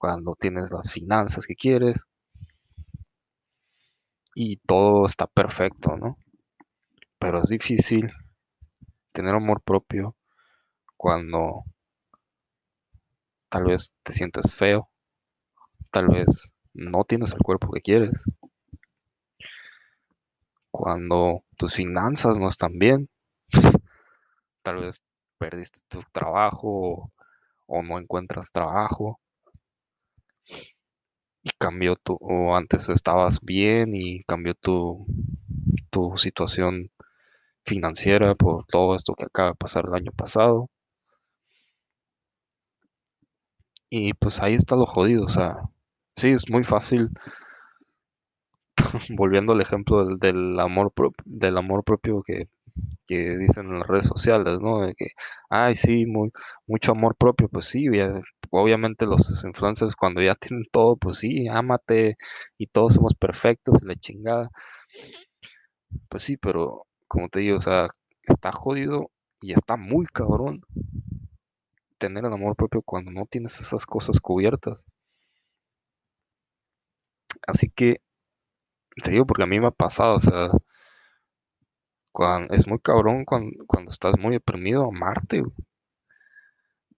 cuando 0.03 0.35
tienes 0.35 0.73
las 0.73 0.91
finanzas 0.91 1.47
que 1.47 1.55
quieres. 1.55 2.05
Y 4.35 4.57
todo 4.57 5.07
está 5.07 5.29
perfecto, 5.29 5.97
¿no? 5.97 6.19
Pero 7.21 7.39
es 7.39 7.47
difícil 7.47 8.11
tener 9.13 9.37
amor 9.37 9.63
propio 9.63 10.17
cuando 10.97 11.63
tal 13.49 13.63
vez 13.63 13.95
te 14.03 14.13
sientes 14.13 14.53
feo, 14.53 14.89
tal 15.93 16.09
vez 16.09 16.53
no 16.75 17.05
tienes 17.05 17.33
el 17.33 17.39
cuerpo 17.39 17.71
que 17.71 17.81
quieres, 17.81 18.25
cuando 20.73 21.45
tus 21.57 21.75
finanzas 21.75 22.39
no 22.39 22.49
están 22.49 22.77
bien, 22.77 23.09
tal 24.63 24.81
vez 24.81 25.05
perdiste 25.39 25.79
tu 25.87 26.03
trabajo 26.11 27.13
o 27.67 27.83
no 27.85 28.01
encuentras 28.01 28.51
trabajo 28.51 29.21
y 31.45 31.51
cambió 31.59 31.97
tu, 31.97 32.19
o 32.21 32.57
antes 32.57 32.89
estabas 32.89 33.41
bien 33.41 33.95
y 33.95 34.25
cambió 34.25 34.55
tu, 34.55 35.07
tu 35.91 36.17
situación 36.19 36.91
financiera 37.65 38.35
por 38.37 38.67
todo 38.67 38.95
esto 38.97 39.15
que 39.15 39.27
acaba 39.27 39.51
de 39.51 39.57
pasar 39.57 39.87
el 39.89 39.95
año 39.95 40.13
pasado. 40.13 40.71
Y 43.91 44.15
pues 44.15 44.41
ahí 44.41 44.55
está 44.55 44.75
lo 44.77 44.87
jodido, 44.87 45.25
o 45.25 45.29
sea, 45.29 45.57
sí, 46.17 46.31
es 46.31 46.49
muy 46.51 46.65
fácil, 46.65 47.11
volviendo 49.11 49.53
al 49.53 49.61
ejemplo 49.61 50.05
del, 50.05 50.19
del 50.19 50.59
amor, 50.61 50.93
del 51.25 51.57
amor 51.59 51.85
propio 51.85 52.23
que, 52.23 52.49
que 53.07 53.39
dicen 53.39 53.67
en 53.69 53.81
las 53.81 53.89
redes 53.89 54.07
sociales, 54.07 54.61
¿no? 54.61 54.81
De 54.83 54.95
que, 54.95 55.09
ay, 55.51 55.75
sí, 55.75 56.07
muy, 56.07 56.31
mucho 56.67 56.93
amor 56.93 57.17
propio, 57.17 57.49
pues 57.49 57.67
sí, 57.67 57.89
obviamente 58.61 59.07
los 59.07 59.45
influencers 59.45 59.97
cuando 59.97 60.23
ya 60.23 60.35
tienen 60.37 60.65
todo, 60.73 60.97
pues 60.97 61.19
sí, 61.19 61.49
ámate 61.49 62.17
y 62.59 62.67
todos 62.69 62.95
somos 62.95 63.15
perfectos 63.15 63.83
y 63.83 63.87
la 63.87 63.97
chingada. 63.97 64.51
Pues 66.09 66.23
sí, 66.23 66.37
pero 66.37 66.87
como 67.09 67.29
te 67.29 67.41
digo, 67.41 67.57
o 67.57 67.61
sea, 67.61 67.89
está 68.23 68.53
jodido 68.53 69.11
y 69.41 69.53
está 69.53 69.77
muy 69.77 70.07
cabrón 70.07 70.61
tener 71.97 72.27
el 72.27 72.33
amor 72.35 72.55
propio 72.55 72.83
cuando 72.83 73.11
no 73.11 73.25
tienes 73.25 73.59
esas 73.59 73.87
cosas 73.87 74.21
cubiertas. 74.21 74.85
Así 77.47 77.71
que, 77.71 78.01
te 79.03 79.11
digo, 79.11 79.27
porque 79.27 79.43
a 79.45 79.47
mí 79.47 79.61
me 79.61 79.67
ha 79.67 79.71
pasado, 79.71 80.15
o 80.15 80.19
sea, 80.19 80.49
cuan- 82.11 82.47
es 82.51 82.67
muy 82.67 82.79
cabrón 82.79 83.27
cuando, 83.27 83.67
cuando 83.67 83.91
estás 83.91 84.19
muy 84.19 84.33
deprimido, 84.33 84.87
amarte. 84.89 85.43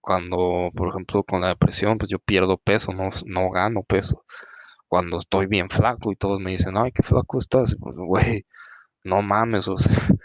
Cuando, 0.05 0.69
por 0.75 0.89
ejemplo, 0.89 1.23
con 1.23 1.41
la 1.41 1.47
depresión, 1.47 1.97
pues 1.97 2.11
yo 2.11 2.19
pierdo 2.19 2.57
peso, 2.57 2.93
no, 2.93 3.09
no 3.25 3.49
gano 3.49 3.81
peso. 3.81 4.23
Cuando 4.87 5.17
estoy 5.17 5.47
bien 5.47 5.67
flaco 5.71 6.11
y 6.11 6.15
todos 6.15 6.39
me 6.39 6.51
dicen, 6.51 6.77
ay, 6.77 6.91
qué 6.91 7.01
flaco 7.01 7.39
estás, 7.39 7.75
pues, 7.79 7.95
güey, 7.97 8.45
no 9.03 9.23
mames, 9.23 9.67
o 9.67 9.77
sea, 9.77 9.93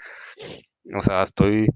o 0.95 1.03
sea, 1.03 1.23
estoy, 1.23 1.69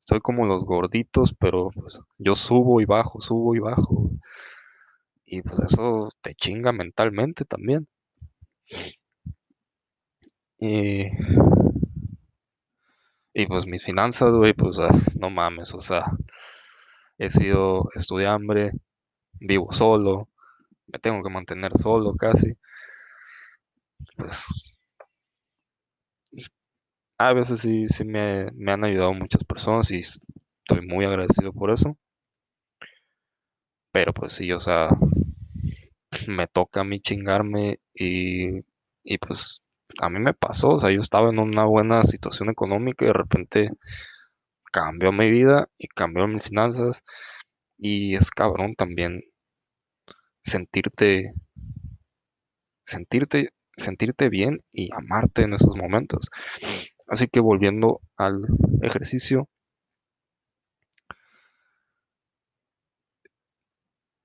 estoy 0.00 0.20
como 0.20 0.44
los 0.46 0.64
gorditos, 0.64 1.34
pero 1.38 1.70
pues 1.74 2.00
yo 2.18 2.34
subo 2.34 2.80
y 2.80 2.84
bajo, 2.84 3.20
subo 3.20 3.54
y 3.54 3.60
bajo. 3.60 4.10
Y 5.26 5.42
pues 5.42 5.58
eso 5.60 6.10
te 6.20 6.34
chinga 6.36 6.70
mentalmente 6.72 7.44
también. 7.44 7.88
Y, 10.58 11.08
y 13.34 13.46
pues 13.46 13.66
mis 13.66 13.84
finanzas, 13.84 14.32
güey, 14.32 14.54
pues 14.54 14.78
ah, 14.78 14.90
no 15.18 15.28
mames, 15.30 15.74
o 15.74 15.80
sea, 15.80 16.04
he 17.24 17.30
sido 17.30 17.88
estudiambre, 17.94 18.72
vivo 19.40 19.72
solo, 19.72 20.28
me 20.88 20.98
tengo 21.00 21.22
que 21.22 21.30
mantener 21.30 21.72
solo 21.78 22.14
casi. 22.16 22.56
Pues 24.16 24.46
a 27.18 27.32
veces 27.32 27.60
sí, 27.60 27.88
sí 27.88 28.04
me, 28.04 28.50
me 28.52 28.72
han 28.72 28.84
ayudado 28.84 29.14
muchas 29.14 29.42
personas 29.44 29.90
y 29.90 30.00
estoy 30.00 30.86
muy 30.86 31.06
agradecido 31.06 31.50
por 31.52 31.70
eso. 31.70 31.96
Pero 33.90 34.12
pues 34.12 34.32
sí, 34.34 34.52
o 34.52 34.58
sea, 34.60 34.88
me 36.28 36.46
toca 36.46 36.80
a 36.80 36.84
mí 36.84 37.00
chingarme 37.00 37.80
y, 37.94 38.60
y 39.04 39.18
pues 39.18 39.62
a 40.00 40.08
mí 40.10 40.18
me 40.20 40.34
pasó, 40.34 40.70
o 40.70 40.78
sea, 40.78 40.90
yo 40.90 41.00
estaba 41.00 41.30
en 41.30 41.38
una 41.38 41.64
buena 41.64 42.02
situación 42.04 42.50
económica 42.50 43.04
y 43.04 43.08
de 43.08 43.12
repente 43.14 43.70
cambió 44.72 45.12
mi 45.12 45.30
vida 45.30 45.68
y 45.78 45.88
cambió 45.88 46.26
mis 46.28 46.44
finanzas 46.44 47.04
y 47.78 48.16
es 48.16 48.30
cabrón 48.30 48.74
también 48.76 49.22
sentirte, 50.42 51.32
sentirte, 52.84 53.48
sentirte 53.76 54.28
bien 54.28 54.62
y 54.72 54.88
amarte 54.94 55.42
en 55.42 55.54
esos 55.54 55.76
momentos. 55.76 56.28
Así 57.08 57.28
que 57.28 57.40
volviendo 57.40 58.00
al 58.16 58.42
ejercicio, 58.82 59.48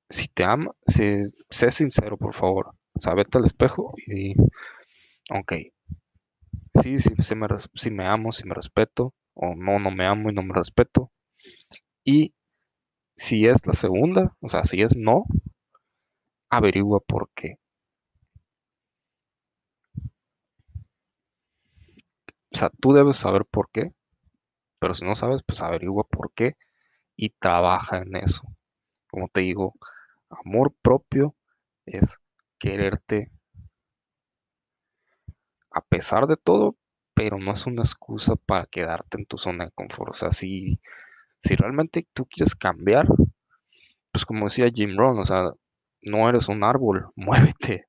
si 0.10 0.28
te 0.28 0.44
ama, 0.44 0.72
si, 0.88 1.22
sé 1.50 1.72
sincero, 1.72 2.18
por 2.18 2.34
favor. 2.34 2.68
O 2.94 3.00
sea, 3.00 3.14
al 3.14 3.46
espejo 3.46 3.94
y 4.08 4.34
ok, 5.32 5.54
sí, 6.82 6.98
sí, 7.00 7.10
sí 7.20 7.36
me, 7.36 7.48
sí 7.76 7.92
me 7.92 8.06
amo, 8.08 8.32
sí 8.32 8.44
me 8.46 8.56
respeto, 8.56 9.14
o 9.38 9.56
no, 9.56 9.80
no 9.80 9.92
me 9.92 10.06
amo 10.06 10.30
y 10.30 10.34
no 10.34 10.44
me 10.44 10.54
respeto. 10.54 11.12
Y 12.06 12.34
si 13.18 13.48
es 13.48 13.68
la 13.68 13.74
segunda, 13.74 14.36
o 14.42 14.50
sea, 14.50 14.64
si 14.64 14.82
es 14.84 14.96
no, 14.98 15.26
averigua 16.50 17.00
por 17.00 17.30
qué. 17.34 17.58
O 22.54 22.58
sea, 22.58 22.70
tú 22.82 22.92
debes 22.92 23.16
saber 23.18 23.46
por 23.46 23.70
qué, 23.72 23.94
pero 24.80 24.94
si 24.94 25.06
no 25.06 25.16
sabes, 25.16 25.44
pues 25.44 25.62
averigua 25.62 26.06
por 26.06 26.34
qué 26.34 26.56
y 27.18 27.32
trabaja 27.32 28.00
en 28.00 28.16
eso. 28.18 28.44
Como 29.10 29.30
te 29.30 29.42
digo, 29.42 29.76
amor 30.30 30.74
propio 30.82 31.36
es 31.86 32.20
quererte 32.60 33.32
a 35.72 35.82
pesar 35.82 36.28
de 36.28 36.36
todo, 36.38 36.76
pero 37.18 37.40
no 37.40 37.52
es 37.52 37.66
una 37.66 37.82
excusa 37.82 38.36
para 38.36 38.68
quedarte 38.68 39.18
en 39.18 39.26
tu 39.26 39.40
zona 39.40 39.66
de 39.66 39.72
confort. 39.72 40.12
O 40.12 40.14
sea, 40.14 40.30
si, 40.30 40.80
si 41.40 41.56
realmente 41.56 42.08
tú 42.14 42.28
quieres 42.28 42.54
cambiar, 42.56 43.08
pues 44.12 44.24
como 44.24 44.46
decía 44.46 44.70
Jim 44.72 44.96
Rohn, 44.96 45.18
o 45.18 45.24
sea, 45.24 45.50
no 46.04 46.30
eres 46.30 46.48
un 46.48 46.64
árbol, 46.64 47.08
muévete. 47.16 47.88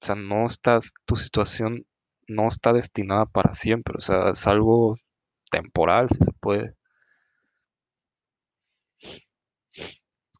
O 0.00 0.06
sea, 0.06 0.14
no 0.14 0.46
estás, 0.46 0.94
tu 1.04 1.14
situación 1.14 1.84
no 2.26 2.48
está 2.48 2.72
destinada 2.72 3.26
para 3.26 3.52
siempre, 3.52 3.96
o 3.98 4.00
sea, 4.00 4.30
es 4.30 4.46
algo 4.46 4.96
temporal, 5.50 6.08
si 6.08 6.24
se 6.24 6.32
puede. 6.40 6.74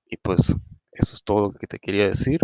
Y 0.07 0.17
pues 0.17 0.41
eso 0.93 1.15
es 1.15 1.23
todo 1.25 1.41
lo 1.43 1.53
que 1.53 1.67
te 1.67 1.79
quería 1.79 2.07
decir. 2.09 2.41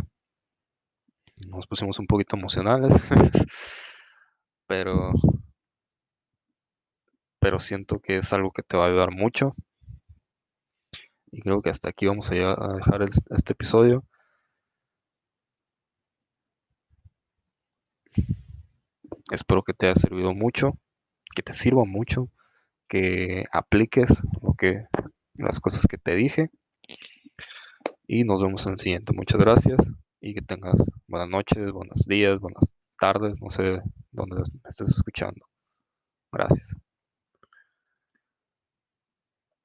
Nos 1.49 1.66
pusimos 1.66 1.99
un 1.99 2.07
poquito 2.07 2.37
emocionales. 2.37 2.93
pero 4.67 5.12
pero 7.45 7.59
siento 7.59 8.01
que 8.01 8.17
es 8.17 8.33
algo 8.33 8.53
que 8.53 8.62
te 8.62 8.77
va 8.77 8.85
a 8.87 8.89
ayudar 8.89 9.11
mucho. 9.11 9.55
Y 11.31 11.43
creo 11.43 11.61
que 11.62 11.69
hasta 11.71 11.91
aquí 11.91 12.07
vamos 12.07 12.31
a 12.31 12.35
dejar 12.35 13.03
este 13.03 13.53
episodio. 13.53 14.05
Espero 19.31 19.62
que 19.62 19.75
te 19.75 19.87
haya 19.87 19.95
servido 19.95 20.33
mucho, 20.33 20.73
que 21.35 21.43
te 21.43 21.53
sirva 21.53 21.85
mucho, 21.85 22.31
que 22.89 23.45
apliques 23.53 24.23
lo 24.43 24.55
que 24.55 24.87
las 25.35 25.61
cosas 25.61 25.87
que 25.87 25.99
te 25.99 26.15
dije. 26.15 26.51
Y 28.07 28.25
nos 28.25 28.43
vemos 28.43 28.67
en 28.67 28.73
el 28.75 28.81
siguiente. 28.81 29.12
Muchas 29.12 29.39
gracias 29.39 29.93
y 30.21 30.33
que 30.35 30.41
tengas 30.41 30.91
buenas 31.09 31.29
noches, 31.29 31.71
buenos 31.73 32.07
días, 32.07 32.41
buenas 32.41 32.75
tardes, 33.05 33.43
no 33.43 33.51
sé 33.51 33.83
dónde 34.13 34.37
me 34.37 34.71
estés 34.71 34.89
escuchando. 34.89 35.45
Gracias. 36.33 36.77